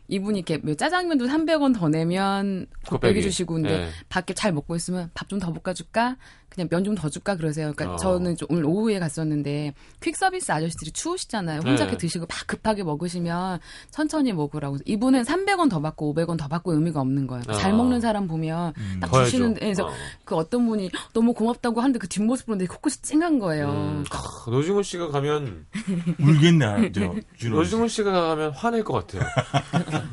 이분이 0.06 0.38
이렇게 0.38 0.58
뭐 0.58 0.74
짜장면도 0.74 1.26
300원 1.26 1.74
더 1.76 1.88
내면 1.88 2.66
곱빼기. 2.86 3.20
주시고 3.22 3.54
근데 3.54 3.78
네. 3.78 3.88
밖에 4.08 4.32
잘 4.32 4.52
먹고 4.52 4.76
있으면 4.76 5.10
밥 5.14 5.28
좀 5.28 5.40
더 5.40 5.52
볶아줄까? 5.52 6.16
그냥 6.54 6.68
면 6.68 6.84
좀 6.84 6.94
더 6.94 7.08
줄까? 7.08 7.36
그러세요. 7.36 7.72
그러니까 7.74 7.94
어. 7.94 7.96
저는 7.96 8.36
좀 8.36 8.48
오늘 8.50 8.64
오후에 8.66 8.98
갔었는데 8.98 9.72
퀵 10.02 10.16
서비스 10.16 10.52
아저씨들이 10.52 10.90
추우시잖아요. 10.92 11.60
혼자 11.60 11.84
네. 11.84 11.90
이렇게 11.90 11.96
드시고 11.96 12.26
막 12.28 12.46
급하게 12.46 12.82
먹으시면 12.84 13.58
천천히 13.90 14.32
먹으라고. 14.32 14.78
이분은 14.84 15.22
300원 15.22 15.70
더 15.70 15.80
받고 15.80 16.14
500원 16.14 16.36
더 16.38 16.48
받고 16.48 16.72
의미가 16.74 17.00
없는 17.00 17.26
거예요. 17.26 17.42
잘 17.54 17.72
아. 17.72 17.74
먹는 17.76 18.00
사람 18.00 18.28
보면 18.28 18.74
딱 19.00 19.11
더 19.11 19.18
해줘. 19.20 19.24
주시는데 19.30 19.60
그래서 19.60 19.86
어. 19.86 19.92
그 20.24 20.34
어떤 20.36 20.66
분이 20.66 20.90
너무 21.14 21.32
고맙다고 21.32 21.80
하는데 21.80 21.98
그 21.98 22.06
뒷모습 22.08 22.46
보는데 22.46 22.66
코끝이 22.66 22.96
찡한 23.02 23.38
거예요. 23.38 23.70
음, 23.70 24.04
크, 24.10 24.50
노중훈 24.50 24.82
씨가 24.82 25.08
가면 25.08 25.66
울겠네, 26.20 26.64
아, 26.66 26.78
저. 26.92 27.48
노중훈 27.48 27.88
씨가 27.88 28.10
가면 28.12 28.50
화낼 28.52 28.84
것 28.84 29.06
같아요. 29.06 29.22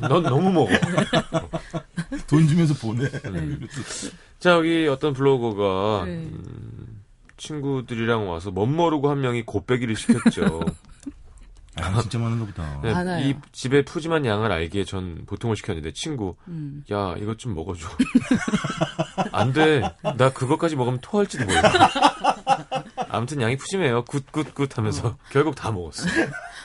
넌 0.08 0.22
너무 0.22 0.50
먹어. 0.50 0.70
돈 2.26 2.46
주면서 2.48 2.72
보내. 2.74 3.08
자 4.40 4.52
여기 4.52 4.88
어떤 4.88 5.12
블로거가 5.12 6.06
네. 6.06 6.12
음, 6.12 7.02
친구들이랑 7.36 8.28
와서 8.28 8.50
멋모르고 8.50 9.10
한 9.10 9.20
명이 9.20 9.42
곱빼기를 9.42 9.96
시켰죠. 9.96 10.60
아, 11.76 12.00
진짜 12.02 12.18
많은가 12.18 12.46
보다. 12.46 12.80
네, 12.82 12.92
많아요. 12.92 13.26
이 13.26 13.36
집의 13.52 13.84
푸짐한 13.84 14.26
양을 14.26 14.50
알기에 14.50 14.84
전 14.84 15.24
보통을 15.26 15.56
시켰는데 15.56 15.92
친구 15.92 16.36
음. 16.48 16.84
야 16.90 17.14
이것 17.18 17.38
좀 17.38 17.54
먹어줘. 17.54 17.86
안 19.32 19.52
돼. 19.52 19.82
나 20.16 20.32
그것까지 20.32 20.74
먹으면 20.76 21.00
토할지도 21.00 21.44
모르겠어. 21.44 21.78
아무튼 23.08 23.40
양이 23.40 23.56
푸짐해요. 23.56 24.04
good 24.04 24.29
good 24.29 24.53
good 24.53 24.78
하면서 24.78 25.16
결국 25.30 25.54
다 25.54 25.70
먹었어. 25.70 26.08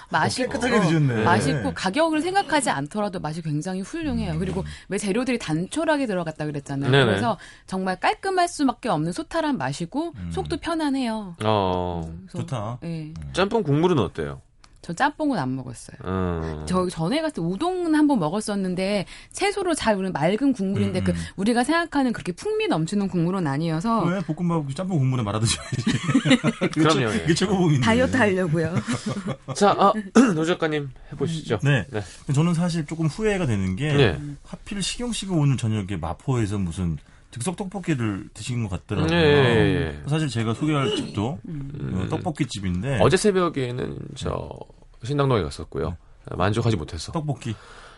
맛있고 0.09 0.59
깨끗하게 0.59 0.81
드셨네. 0.81 1.23
맛있고 1.23 1.73
가격을 1.73 2.21
생각하지 2.21 2.69
않더라도 2.69 3.19
맛이 3.19 3.41
굉장히 3.41 3.81
훌륭해요. 3.81 4.37
그리고 4.39 4.63
왜 4.89 4.97
재료들이 4.97 5.39
단촐하게 5.39 6.05
들어갔다 6.05 6.45
그랬잖아요. 6.45 6.91
네네. 6.91 7.05
그래서 7.05 7.37
정말 7.67 7.99
깔끔할 7.99 8.47
수밖에 8.47 8.89
없는 8.89 9.11
소탈한 9.11 9.57
맛이고 9.57 10.13
속도 10.31 10.57
편안해요. 10.57 11.35
어 11.43 12.01
그래서, 12.27 12.39
좋다. 12.39 12.79
예. 12.83 13.13
짬뽕 13.33 13.63
국물은 13.63 13.99
어때요? 13.99 14.41
저 14.85 14.93
짬뽕은 14.93 15.39
안 15.39 15.55
먹었어요. 15.55 15.97
음. 16.05 16.63
저 16.67 16.87
전에 16.87 17.19
갔을 17.19 17.33
때 17.33 17.41
우동은 17.41 17.95
한번 17.95 18.19
먹었었는데 18.19 19.07
채소로 19.31 19.73
잘 19.73 19.95
우리는 19.95 20.13
맑은 20.13 20.53
국물인데 20.53 21.01
그 21.01 21.11
우리가 21.37 21.63
생각하는 21.63 22.13
그렇게 22.13 22.31
풍미 22.33 22.67
넘치는 22.67 23.07
국물은 23.07 23.47
아니어서 23.47 24.03
왜 24.03 24.19
볶음밥 24.19 24.75
짬뽕 24.75 24.99
국물에 24.99 25.23
말아 25.23 25.39
드셔야지. 25.39 26.69
그럼요, 26.71 27.11
예. 27.13 27.23
이게 27.23 27.33
최고봉인데. 27.33 27.83
다이어트 27.83 28.15
하려고요. 28.15 28.75
자, 29.57 29.71
아, 29.71 29.91
노 30.35 30.45
작가님 30.45 30.91
해보시죠. 31.13 31.57
네. 31.63 31.87
네. 31.89 32.03
저는 32.31 32.53
사실 32.53 32.85
조금 32.85 33.07
후회가 33.07 33.47
되는 33.47 33.75
게 33.75 33.91
네. 33.91 34.21
하필 34.43 34.83
시경 34.83 35.11
씨가 35.13 35.33
오늘 35.33 35.57
저녁에 35.57 35.95
마포에서 35.99 36.59
무슨 36.59 36.99
즉석 37.35 37.57
떡볶이를 37.57 38.29
드신 38.33 38.63
것 38.63 38.69
같더라고요. 38.69 39.13
예, 39.13 39.21
예, 39.21 39.75
예. 39.75 39.99
사실 40.07 40.29
제가 40.29 40.53
소개할 40.53 40.95
집도 40.95 41.37
어, 41.45 42.07
떡볶이 42.09 42.45
집인데 42.45 42.99
어제 43.01 43.17
새벽에는 43.17 43.97
저 44.15 44.49
신당동에 45.05 45.41
갔었고요. 45.43 45.95
만족하지 46.31 46.75
못해서. 46.75 47.11
떡볶이 47.11 47.55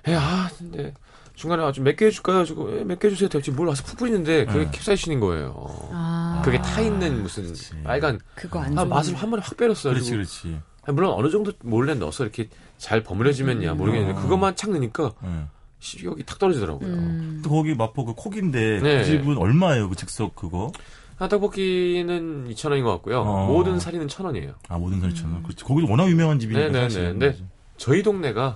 에, 0.08 0.14
아, 0.16 0.50
근데 0.58 0.94
중간에 1.36 1.64
아주 1.64 1.82
몇 1.82 1.96
개 1.96 2.06
해줄까요? 2.08 2.46
저거 2.46 2.64
몇개 2.86 3.10
주세요. 3.10 3.30
지금 3.30 3.56
뭘 3.56 3.68
와서 3.70 3.84
푹 3.86 3.98
뿌리는데 4.00 4.46
그게 4.46 4.66
네. 4.66 4.72
캡사이신인 4.72 5.20
거예요. 5.20 5.54
아, 5.92 6.42
그게 6.44 6.60
타 6.62 6.82
있는 6.82 7.22
무슨 7.24 7.54
빨간 7.84 8.20
그거 8.36 8.60
안 8.60 8.78
아, 8.78 8.86
맛을 8.86 9.16
한 9.16 9.30
번에 9.30 9.42
확 9.46 9.56
빼렸어요. 9.58 9.94
그렇지 9.94 10.12
그리고 10.12 10.24
그렇지. 10.30 10.60
아니, 10.84 10.96
물론 10.96 11.14
어느 11.14 11.30
정도 11.30 11.52
몰래 11.64 11.94
넣어서 11.94 12.24
이렇게 12.24 12.50
잘 12.78 13.04
버무려지면야 13.04 13.74
모르겠는데 13.76 14.20
어. 14.20 14.22
그것만 14.22 14.56
착 14.56 14.72
넣으니까 14.72 15.12
예. 15.26 15.46
식욕이 15.80 16.24
탁 16.26 16.40
떨어지더라고요. 16.40 16.88
음. 16.90 17.42
또 17.44 17.50
거기 17.52 17.76
마포 17.76 18.06
그 18.06 18.14
콕인데 18.16 18.80
네. 18.82 18.98
그 19.00 19.06
집은 19.06 19.38
얼마예요 19.38 19.90
그 19.90 19.96
즉석 19.96 20.36
그거? 20.36 20.72
아, 21.20 21.28
떡볶이는 21.28 22.48
2,000원인 22.50 22.84
것 22.84 22.92
같고요. 22.94 23.22
어. 23.22 23.48
모든 23.48 23.80
사리는 23.80 24.06
1,000원이에요. 24.08 24.54
아 24.70 24.78
모든 24.78 25.00
살처럼 25.02 25.44
그렇지. 25.44 25.64
거기도 25.64 25.90
워낙 25.90 26.10
유명한 26.10 26.40
집이니까 26.40 26.68
네네네. 26.68 26.84
사실. 26.90 27.18
네. 27.20 27.36
저희 27.78 28.04
동네가 28.04 28.56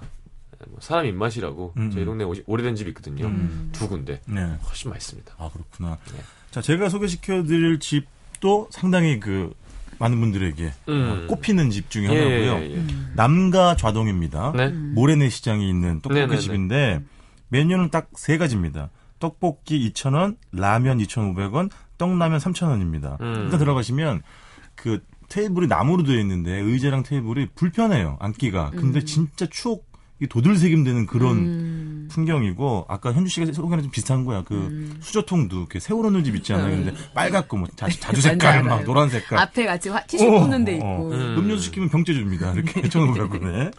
뭐 0.67 0.78
사람 0.80 1.06
입맛이라고 1.08 1.74
음. 1.78 1.91
저희 1.91 2.06
동네 2.06 2.24
오시- 2.24 2.43
오래된 2.45 2.76
집 2.76 2.88
있거든요. 2.89 3.26
음. 3.26 3.69
두 3.71 3.88
군데 3.89 4.21
네. 4.26 4.41
훨씬 4.67 4.91
맛있습니다. 4.91 5.34
아 5.39 5.50
그렇구나. 5.52 5.97
네. 6.13 6.19
자 6.52 6.62
제가 6.62 6.89
소개시켜 6.89 7.43
드릴 7.43 7.80
집도 7.80 8.67
상당히 8.69 9.19
그 9.19 9.54
많은 9.97 10.19
분들에게 10.19 10.71
음. 10.89 11.24
어, 11.24 11.28
꼽히는 11.28 11.69
집 11.71 11.89
중에 11.89 12.06
예, 12.06 12.17
하나고요. 12.17 12.65
예, 12.65 12.76
예. 12.78 12.84
남가 13.15 13.76
좌동입니다. 13.76 14.54
네. 14.56 14.67
모래내 14.69 15.30
시장에 15.30 15.67
있는 15.67 15.95
떡볶이 16.02 16.19
네네네. 16.19 16.39
집인데 16.39 17.02
메뉴는 17.50 17.89
딱 17.89 18.10
세 18.15 18.38
가지입니다. 18.38 18.89
떡볶이 19.19 19.91
2,000원, 19.91 20.38
라면 20.52 20.97
2,500원, 20.97 21.69
떡라면 22.02 22.40
3,000원입니다. 22.40 23.22
음. 23.22 23.42
일단 23.46 23.60
들어가시면 23.60 24.24
그 24.76 25.02
테이블이 25.30 25.68
나무로 25.68 26.04
되어 26.04 26.20
있는데 26.20 26.60
의자랑 26.60 27.04
테이블이 27.04 27.49
불편해요. 27.56 28.18
앉기가. 28.20 28.72
근데 28.72 29.04
진짜 29.06 29.45
추억 29.45 29.89
이 30.20 30.28
도들새김 30.28 30.84
되는 30.84 31.06
그런 31.08 31.38
음. 31.38 32.08
풍경이고 32.12 32.86
아까 32.89 33.12
현주 33.12 33.30
씨가 33.32 33.52
소개한 33.54 33.82
좀 33.84 33.91
비슷한 33.91 34.24
거야. 34.26 34.43
그 34.43 34.95
수저통도 34.99 35.58
이렇게 35.60 35.80
세월호 35.80 36.10
넣는 36.12 36.24
집 36.24 36.36
있잖아요. 36.38 36.70
근데 36.76 36.93
빨갛고 37.16 37.58
뭐 37.58 37.68
자, 37.76 37.88
자주 37.89 38.22
색깔 38.22 38.58
알아요. 38.60 38.64
막 38.66 38.84
노란 38.84 39.10
색깔. 39.10 39.39
앞에 39.39 39.66
같이 39.66 39.89
화- 39.89 40.04
티슈 40.06 40.28
어, 40.28 40.39
꽂는 40.41 40.66
데 40.66 40.74
어, 40.74 40.76
있고. 40.76 40.86
어. 40.86 41.12
음. 41.12 41.36
음료수 41.39 41.64
시키면 41.66 41.89
병째 41.89 42.14
줍니다. 42.14 42.52
이렇게 42.54 42.82
1,500원에. 42.89 43.72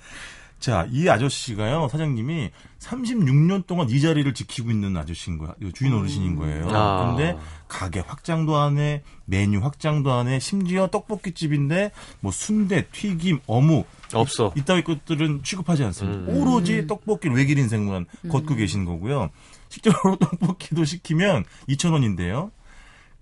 자, 0.63 0.87
이 0.93 1.09
아저씨가요, 1.09 1.89
사장님이 1.89 2.53
36년 2.79 3.67
동안 3.67 3.91
이 3.91 4.01
자리를 4.01 4.33
지키고 4.33 4.71
있는 4.71 4.97
아저씨인 4.97 5.37
거야. 5.37 5.57
이거 5.61 5.73
주인 5.73 5.93
어르신인 5.93 6.37
거예요. 6.37 6.71
아. 6.71 7.17
근데 7.17 7.37
가게 7.67 7.99
확장도 7.99 8.57
안 8.57 8.79
해, 8.79 9.03
메뉴 9.25 9.59
확장도 9.59 10.13
안 10.13 10.29
해, 10.29 10.39
심지어 10.39 10.87
떡볶이집인데 10.87 11.91
뭐 12.21 12.31
순대, 12.31 12.87
튀김, 12.93 13.41
어묵 13.49 13.89
없어. 14.15 14.53
이따위 14.55 14.85
것들은 14.85 15.43
취급하지 15.43 15.83
않습니다. 15.83 16.31
음. 16.31 16.37
오로지 16.37 16.87
떡볶이를 16.87 17.35
외길 17.35 17.59
인생만 17.59 18.07
걷고 18.31 18.55
계신 18.55 18.85
거고요. 18.85 19.31
실제로 19.69 19.97
떡볶이도 20.15 20.85
시키면 20.85 21.45
2,000원인데요. 21.71 22.53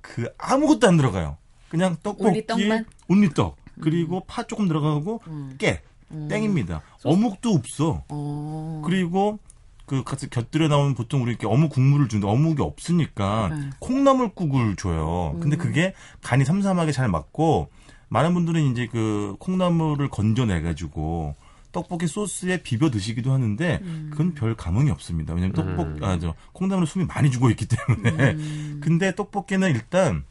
그 0.02 0.28
아무것도 0.36 0.86
안 0.86 0.98
들어가요. 0.98 1.38
그냥 1.70 1.96
떡볶이, 2.02 2.28
올리 2.28 2.46
떡만? 2.46 2.84
온리떡, 3.08 3.56
그리고 3.80 4.24
파 4.26 4.42
조금 4.42 4.68
들어가고 4.68 5.22
깨, 5.56 5.80
땡입니다. 6.28 6.82
어묵도 7.04 7.50
없어. 7.50 8.04
어. 8.08 8.82
그리고 8.84 9.38
그 9.86 10.04
같이 10.04 10.30
곁들여 10.30 10.68
나오는 10.68 10.94
보통 10.94 11.22
우리 11.22 11.30
이렇게 11.30 11.46
어묵 11.46 11.72
국물을 11.72 12.08
주는데 12.08 12.28
어묵이 12.28 12.60
없으니까 12.60 13.48
네. 13.52 13.70
콩나물국을 13.80 14.76
줘요. 14.76 15.36
근데 15.40 15.56
그게 15.56 15.94
간이 16.22 16.44
삼삼하게 16.44 16.92
잘 16.92 17.08
맞고 17.08 17.70
많은 18.08 18.34
분들은 18.34 18.70
이제 18.70 18.86
그 18.86 19.34
콩나물을 19.40 20.08
건져내 20.08 20.62
가지고 20.62 21.34
떡볶이 21.72 22.06
소스에 22.06 22.62
비벼 22.62 22.90
드시기도 22.90 23.32
하는데 23.32 23.80
그건 24.10 24.34
별 24.34 24.54
감흥이 24.54 24.90
없습니다. 24.90 25.34
왜냐면 25.34 25.54
떡볶 25.54 25.86
음. 25.86 26.04
아저 26.04 26.34
콩나물 26.52 26.86
숨이 26.86 27.06
많이 27.06 27.30
죽어 27.30 27.50
있기 27.50 27.66
때문에. 27.66 28.36
근데 28.80 29.14
떡볶이는 29.14 29.70
일단 29.70 30.24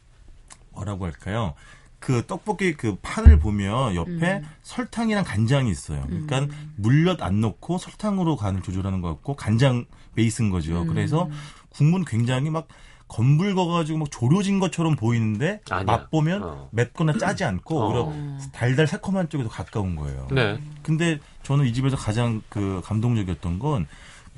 뭐라고 0.72 1.04
할까요? 1.04 1.54
그 2.00 2.26
떡볶이 2.26 2.74
그 2.74 2.96
판을 3.02 3.38
보면 3.38 3.94
옆에 3.94 4.42
설탕이랑 4.62 5.24
간장이 5.24 5.70
있어요. 5.70 6.04
그러니까 6.08 6.46
물엿 6.76 7.22
안 7.22 7.40
넣고 7.40 7.78
설탕으로 7.78 8.36
간을 8.36 8.62
조절하는 8.62 9.00
것 9.00 9.08
같고 9.08 9.36
간장 9.36 9.84
베이스인 10.14 10.50
거죠. 10.50 10.84
그래서 10.86 11.28
국물은 11.70 12.04
굉장히 12.04 12.50
막 12.50 12.66
검붉어가지고 13.08 13.98
막 13.98 14.10
조려진 14.10 14.60
것처럼 14.60 14.96
보이는데 14.96 15.60
아니야. 15.68 15.84
맛보면 15.84 16.42
어. 16.42 16.68
맵거나 16.72 17.18
짜지 17.18 17.44
않고 17.44 17.80
어. 17.80 17.86
오히려 17.88 18.12
달달 18.52 18.86
새콤한 18.86 19.28
쪽에 19.28 19.42
더 19.42 19.48
가까운 19.48 19.96
거예요. 19.96 20.28
네. 20.30 20.60
근데 20.82 21.18
저는 21.42 21.66
이 21.66 21.72
집에서 21.72 21.96
가장 21.96 22.42
그 22.48 22.80
감동적이었던 22.84 23.58
건 23.58 23.86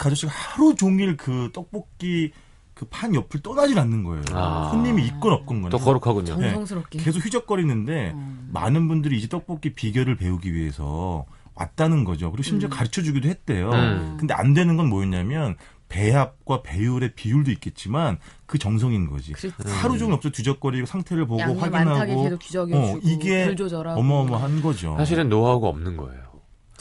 그 0.02 0.08
아저씨가 0.08 0.32
하루 0.32 0.74
종일 0.74 1.16
그 1.16 1.50
떡볶이 1.52 2.32
그 2.75 2.87
판 2.87 3.14
옆을 3.14 3.41
떠나질 3.43 3.79
않는 3.79 4.03
거예요. 4.05 4.23
아. 4.33 4.68
손님이 4.73 5.05
있건 5.07 5.33
없건 5.33 5.62
간에. 5.62 5.70
또 5.70 5.79
거룩하군요. 5.79 6.37
네. 6.37 6.51
정성스럽게. 6.51 6.99
계속 6.99 7.25
휘적거리는데 7.25 8.12
음. 8.14 8.49
많은 8.53 8.89
분들이 8.89 9.16
이제 9.18 9.29
떡볶이 9.29 9.75
비결을 9.75 10.16
배우기 10.16 10.53
위해서 10.55 11.25
왔다는 11.55 12.05
거죠. 12.05 12.31
그리고 12.31 12.43
심지어 12.43 12.68
가르쳐 12.68 13.03
주기도 13.03 13.29
했대요. 13.29 13.70
음. 13.70 14.16
근데 14.18 14.35
안 14.35 14.55
되는 14.55 14.77
건 14.77 14.89
뭐였냐면 14.89 15.57
배합과 15.89 16.62
배율의 16.62 17.12
비율도 17.14 17.51
있겠지만 17.51 18.16
그 18.47 18.57
정성인 18.59 19.11
거지. 19.11 19.33
그렇지. 19.35 19.55
하루 19.68 19.99
종일 19.99 20.14
없어 20.14 20.31
뒤적거리고 20.31 20.87
상태를 20.87 21.27
보고 21.27 21.43
확인하고 21.43 22.37
어, 22.75 22.99
이게 23.03 23.55
어마어마한 23.85 24.62
거죠. 24.62 24.97
사실은 24.97 25.29
노하우가 25.29 25.68
없는 25.68 25.99
거예요. 25.99 26.22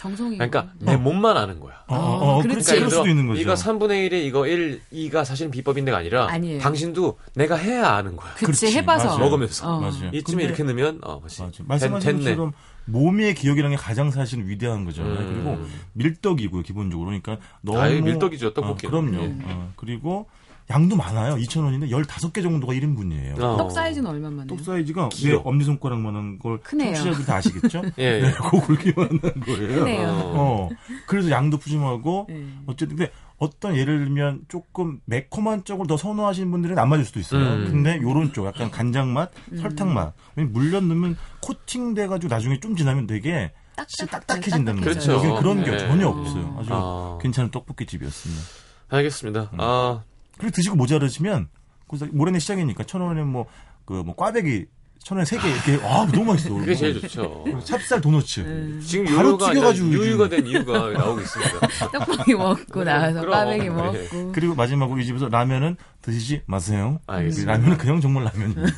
정성이 0.02 0.36
그러니까 0.36 0.70
내 0.80 0.97
몸만 0.97 1.38
아는 1.38 1.60
거야. 1.60 1.76
어, 1.86 1.95
어, 1.95 1.99
어, 2.39 2.41
그렇지. 2.41 2.66
그러니까 2.66 2.74
그럴 2.74 2.89
수도 2.89 3.08
있는 3.08 3.28
거죠. 3.28 3.39
이거 3.39 3.54
3분의 3.54 4.10
1에 4.10 4.14
이거 4.24 4.47
1, 4.47 4.82
2가 4.91 5.24
사실은 5.24 5.52
비법인데가 5.52 5.95
아니라 5.95 6.28
아니에요. 6.28 6.60
당신도 6.60 7.20
내가 7.36 7.56
해야 7.56 7.88
아는 7.89 8.16
거야. 8.16 8.34
그치 8.34 8.45
그렇지, 8.45 8.78
해봐서 8.78 9.10
맞아요. 9.10 9.20
먹으면서. 9.20 9.68
어. 9.76 9.80
맞아요. 9.80 10.10
이쯤에 10.12 10.45
이렇게 10.45 10.64
넣으면 10.64 11.02
어, 11.04 11.20
그렇지. 11.20 11.43
맞아. 11.43 11.64
말씀하신. 11.68 12.18
것처럼 12.18 12.52
몸의 12.86 13.36
기억이라는 13.36 13.78
게 13.78 13.80
가장 13.80 14.10
사실은 14.10 14.47
위대한 14.47 14.86
거잖아요. 14.86 15.20
음. 15.20 15.34
그리고 15.36 15.68
밀떡이고요, 15.93 16.64
기본적으로. 16.64 17.06
그러니까 17.06 17.38
너무 17.62 17.80
아예 17.80 18.02
밀떡이죠, 18.02 18.56
떡볶이는. 18.56 18.95
어, 18.97 19.02
그럼요. 19.02 19.24
예. 19.24 19.36
어, 19.45 19.72
그리고 19.76 20.26
양도 20.72 20.95
많아요. 20.95 21.36
2,000원인데 21.36 21.89
15개 21.89 22.41
정도가 22.41 22.74
1인분이에요. 22.74 23.41
어. 23.41 23.57
떡 23.57 23.72
사이즈는 23.72 24.09
얼마만 24.09 24.39
해요? 24.39 24.47
떡 24.47 24.61
사이즈가. 24.61 25.09
내 25.24 25.34
엄지 25.34 25.65
손가락만한 25.65 26.39
걸 26.39 26.59
크네요. 26.61 26.95
청취자들 26.95 27.26
다 27.26 27.36
아시겠죠? 27.36 27.82
예, 27.99 28.22
네, 28.22 28.28
예. 28.28 28.32
그렇게만 28.32 29.19
한 29.22 29.39
거예요. 29.41 29.80
크네요. 29.80 30.07
어. 30.09 30.69
그래서 31.07 31.30
양도 31.30 31.57
푸짐하고 31.57 32.28
네. 32.30 32.45
어쨌든 32.67 32.95
근데 32.97 33.11
어떤 33.38 33.76
예를 33.76 33.99
들면 34.05 34.41
조금 34.47 34.99
매콤한 35.05 35.65
쪽을 35.65 35.88
더 35.88 35.97
선호하시는 35.97 36.49
분들은 36.51 36.78
안 36.78 36.89
맞을 36.89 37.05
수도 37.05 37.19
있어요. 37.19 37.41
음. 37.41 37.65
근데 37.72 37.99
요런 38.01 38.34
쪽 38.34 38.45
약간 38.45 38.69
간장 38.69 39.13
맛, 39.13 39.32
음. 39.51 39.57
설탕 39.57 39.93
맛. 39.93 40.13
물엿 40.36 40.84
넣으면 40.84 41.17
코팅 41.41 41.95
돼 41.95 42.07
가지고 42.07 42.34
나중에 42.34 42.59
좀 42.59 42.76
지나면 42.76 43.07
되게 43.07 43.51
딱딱해진다는 43.76 44.82
거죠. 44.82 44.91
그렇죠. 44.91 45.13
여기 45.13 45.41
그런 45.41 45.63
게 45.63 45.72
네. 45.72 45.80
전혀 45.80 46.07
없어요. 46.07 46.55
아주 46.59 46.69
아. 46.72 47.17
괜찮은 47.19 47.49
떡볶이 47.51 47.86
집이었습니다. 47.88 48.41
알겠습니다. 48.89 49.49
음. 49.53 49.57
아, 49.59 50.03
그리고 50.42 50.56
드시고 50.56 50.76
모자르시면 50.76 51.50
그래서 51.88 52.08
모레내 52.12 52.39
시작이니까 52.39 52.84
천 52.86 53.02
원에 53.02 53.24
뭐그뭐 53.24 54.16
꽈배기 54.16 54.66
천 55.04 55.18
원에 55.18 55.26
세개 55.26 55.48
이렇게 55.50 55.80
아 55.86 56.06
너무 56.12 56.26
맛있어. 56.34 56.54
그게 56.54 56.76
제일 56.76 57.00
좋죠. 57.02 57.44
찹쌀 57.64 58.02
도너츠. 58.02 58.39
네. 58.42 58.80
지금 58.86 59.06
바로 59.16 59.38
튀겨가지고 59.38 59.88
유유가 59.89 60.30
된 60.30 60.46
이유가 60.46 60.89
나오고 60.92 61.22
있습니다. 61.22 61.68
떡볶이 61.92 62.34
먹고 62.36 62.84
나와서 62.84 63.22
그럼. 63.22 63.32
꽈배기 63.32 63.64
네. 63.64 63.70
먹고 63.70 64.32
그리고 64.32 64.56
마지막으로 64.56 65.00
이 65.00 65.06
집에서 65.06 65.28
라면은 65.30 65.76
드시지 66.02 66.44
마세요. 66.46 67.00
알겠습니다. 67.08 67.52
라면은 67.52 67.78
그냥 67.78 68.00
정말 68.02 68.26
라면입니다. 68.26 68.72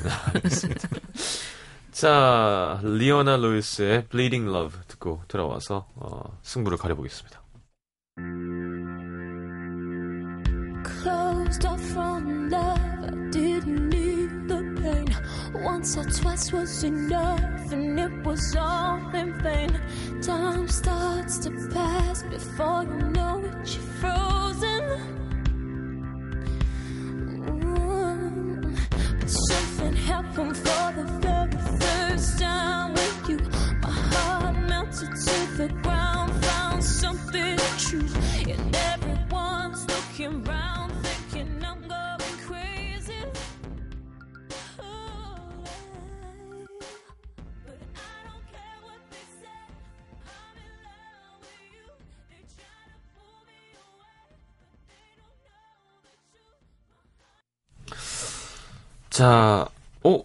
자, 1.91 2.80
리오나 2.84 3.38
루이스의 3.38 4.07
Bleeding 4.07 4.49
Love 4.49 4.80
듣고 4.88 5.22
들어와서 5.28 5.88
어, 5.95 6.22
승부를 6.41 6.78
가려보겠습니다. 6.78 7.41
Closed 11.59 11.93
from 11.93 12.49
love, 12.49 12.79
I 13.03 13.11
didn't 13.29 13.89
need 13.89 14.47
the 14.47 14.61
pain. 14.81 15.07
Once 15.63 15.95
or 15.95 16.03
twice 16.03 16.51
was 16.51 16.83
enough, 16.83 17.71
and 17.71 17.99
it 17.99 18.25
was 18.25 18.55
all 18.55 18.97
in 19.15 19.33
vain. 19.41 19.79
Time 20.21 20.67
starts 20.67 21.37
to 21.39 21.51
pass 21.73 22.23
before 22.23 22.83
you 22.83 23.09
know 23.11 23.39
it, 23.45 23.73
you're 23.73 23.83
frozen. 24.01 24.83
Ooh. 27.49 28.75
But 29.19 29.29
something 29.29 29.93
happened 29.93 30.57
for 30.57 30.91
the 30.97 31.32
자, 59.14 59.68
어? 60.03 60.24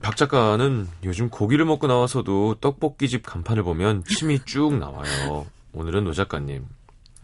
박 0.00 0.16
작가는 0.16 0.86
요즘 1.02 1.30
고기를 1.30 1.64
먹고 1.64 1.88
나와서도 1.88 2.56
떡볶이집 2.60 3.24
간판을 3.26 3.64
보면 3.64 4.04
침이 4.04 4.38
쭉 4.44 4.74
나와요. 4.78 5.46
오늘은 5.72 6.04
노 6.04 6.12
작가님. 6.12 6.64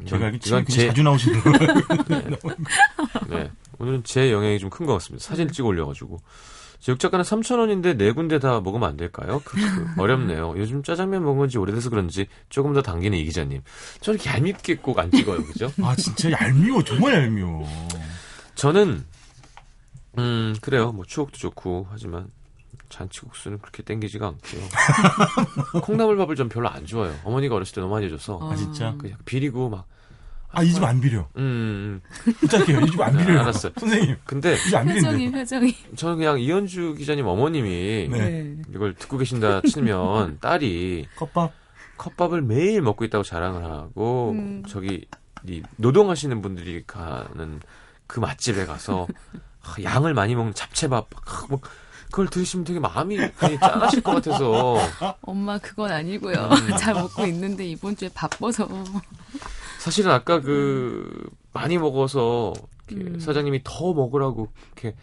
제가 0.05 0.27
알기 0.27 0.41
이건 0.45 0.65
참 0.67 0.89
자주 0.89 1.05
나오시는 1.05 1.41
거예요. 1.47 2.37
네. 3.29 3.51
오늘은 3.79 4.03
제 4.03 4.33
영향이 4.33 4.59
좀 4.59 4.69
큰 4.71 4.85
것 4.85 4.95
같습니다. 4.95 5.25
사진 5.25 5.53
찍어 5.53 5.69
올려가지고. 5.69 6.19
제 6.81 6.97
작가는 6.99 7.25
3,000원인데 7.25 7.97
네 7.97 8.11
군데 8.11 8.41
다 8.41 8.61
먹으면 8.61 8.89
안 8.89 8.97
될까요? 8.97 9.41
그, 9.45 9.59
그, 9.95 10.01
어렵네요. 10.03 10.55
요즘 10.57 10.83
짜장면 10.83 11.23
먹은 11.23 11.49
지 11.51 11.59
오래돼서 11.59 11.89
그런지 11.89 12.27
조금 12.49 12.73
더 12.73 12.83
당기는 12.83 13.17
이 13.17 13.23
기자님. 13.25 13.63
저는 14.01 14.19
얄밉게 14.27 14.79
꼭 14.79 14.99
안 14.99 15.13
찍어요. 15.13 15.45
그죠? 15.45 15.71
아 15.83 15.95
진짜 15.95 16.33
얄미워, 16.33 16.83
정말 16.83 17.13
얄미워. 17.15 17.65
저는, 18.57 19.05
음, 20.19 20.55
그래요. 20.61 20.93
뭐 20.93 21.05
추억도 21.05 21.39
좋고 21.39 21.87
하지만 21.91 22.29
잔치국수는 22.89 23.59
그렇게 23.59 23.83
땡기지가 23.83 24.27
않고요. 24.27 24.63
콩나물밥을 25.83 26.35
좀 26.37 26.49
별로 26.49 26.69
안 26.69 26.85
좋아해요. 26.87 27.15
어머니가 27.25 27.55
어렸을 27.55 27.75
때 27.75 27.81
너무 27.81 27.95
많이 27.95 28.07
해줘서. 28.07 28.39
아 28.43 28.57
진짜? 28.57 28.95
그냥 28.99 29.17
비리고 29.25 29.69
막, 29.69 29.87
아 30.53 30.65
이 30.65 30.73
집 30.73 30.83
안 30.83 31.01
비려. 31.01 31.29
음, 31.37 32.01
음. 32.27 32.33
부탁해요. 32.41 32.81
이 32.81 32.91
집안 32.91 33.17
네, 33.17 33.25
비려요. 33.25 33.41
알았어요. 33.43 33.73
선생님, 33.79 34.17
근데 34.25 34.55
이집안 34.55 34.87
표정이. 34.89 35.31
표정이 35.31 35.77
저는 35.95 36.17
그냥 36.17 36.41
이현주 36.41 36.95
기자님 36.99 37.27
어머님이 37.27 38.09
네. 38.11 38.19
네. 38.19 38.57
이걸 38.75 38.95
듣고 38.95 39.19
계신다 39.19 39.61
치면 39.63 40.39
딸이 40.43 41.07
컵밥. 41.17 41.53
컵밥을 41.99 42.43
매일 42.43 42.81
먹고 42.83 43.05
있다고 43.05 43.23
자랑을 43.23 43.63
하고 43.65 44.31
음. 44.33 44.65
저기 44.67 45.07
이 45.47 45.63
노동하시는 45.77 46.41
분들이 46.43 46.83
가는 46.87 47.61
그 48.07 48.19
맛집에 48.21 48.65
가서 48.67 49.07
아, 49.09 49.39
양을 49.83 50.15
많이 50.15 50.35
먹는 50.35 50.55
잡채밥 50.55 51.09
아, 51.15 51.47
뭐 51.49 51.61
그걸 52.07 52.29
드시면 52.29 52.65
되게 52.65 52.81
마음이 52.81 53.19
많이 53.41 53.59
짠하실 53.59 54.03
것 54.03 54.15
같아서 54.15 54.77
엄마 55.23 55.59
그건 55.59 55.93
아니고요. 55.93 56.35
음. 56.35 56.77
잘 56.79 56.95
먹고 56.95 57.25
있는데 57.27 57.65
이번 57.65 57.97
주에 57.97 58.09
바빠서 58.13 58.69
사실은 59.79 60.11
아까 60.11 60.41
그 60.41 61.31
많이 61.53 61.79
먹어서 61.79 62.53
음. 62.93 63.19
사장님이 63.21 63.61
더 63.63 63.93
먹으라고 63.95 64.49
이렇게 64.77 64.97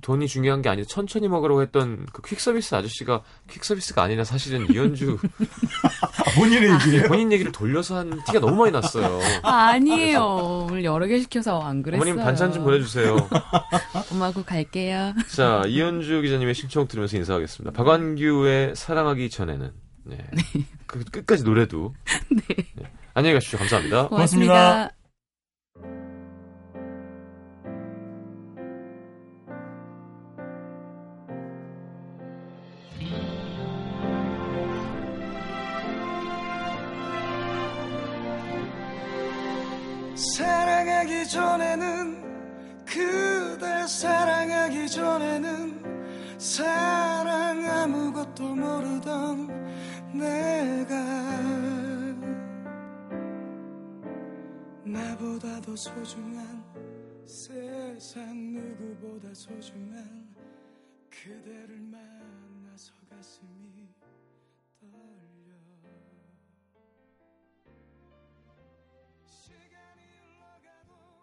돈이 0.00 0.28
중요한 0.28 0.62
게 0.62 0.68
아니라 0.68 0.86
천천히 0.88 1.28
먹으라고 1.28 1.62
했던 1.62 2.06
그 2.12 2.22
퀵서비스 2.22 2.74
아저씨가 2.74 3.22
퀵서비스가 3.50 4.02
아니라 4.02 4.24
사실은 4.24 4.66
이현주 4.70 5.18
아, 6.18 6.38
본인의 6.38 6.70
얘기예요. 6.72 7.08
본인 7.08 7.32
얘기를 7.32 7.52
돌려서 7.52 7.96
한 7.96 8.10
티가 8.26 8.40
너무 8.40 8.56
많이 8.56 8.72
났어요. 8.72 9.20
아, 9.42 9.68
아니에요. 9.70 10.66
오늘 10.68 10.84
여러 10.84 11.06
개 11.06 11.18
시켜서 11.20 11.60
안 11.60 11.82
그랬어요. 11.82 12.02
어머님 12.02 12.24
반찬 12.24 12.52
좀 12.52 12.64
보내주세요. 12.64 13.16
엄마 14.12 14.32
그 14.32 14.44
갈게요. 14.44 15.14
자, 15.28 15.62
이현주 15.66 16.22
기자님의 16.22 16.54
신청 16.54 16.86
들으면서 16.86 17.16
인사하겠습니다. 17.16 17.72
박완규의 17.76 18.76
사랑하기 18.76 19.30
전에는. 19.30 19.72
네. 20.04 20.18
그 20.86 21.04
끝까지 21.04 21.44
노래도. 21.44 21.94
네. 22.30 22.42
안녕히 23.14 23.34
가십시오. 23.34 23.58
감사합니다. 23.58 24.08
고맙습니다. 24.08 24.52
고맙습니다. 24.54 24.93
사랑하기 40.32 41.28
전에는 41.28 42.84
그댈 42.86 43.86
사랑하기 43.86 44.88
전에는 44.88 46.38
사랑 46.38 47.62
아무것도 47.64 48.54
모르던 48.54 49.46
내가 50.14 50.94
나보다 54.84 55.60
더 55.60 55.76
소중한 55.76 56.64
세상 57.26 58.52
누구보다 58.54 59.28
소중한 59.34 60.34
그대를 61.10 61.78
만나서 61.80 62.92
가슴이 63.10 63.73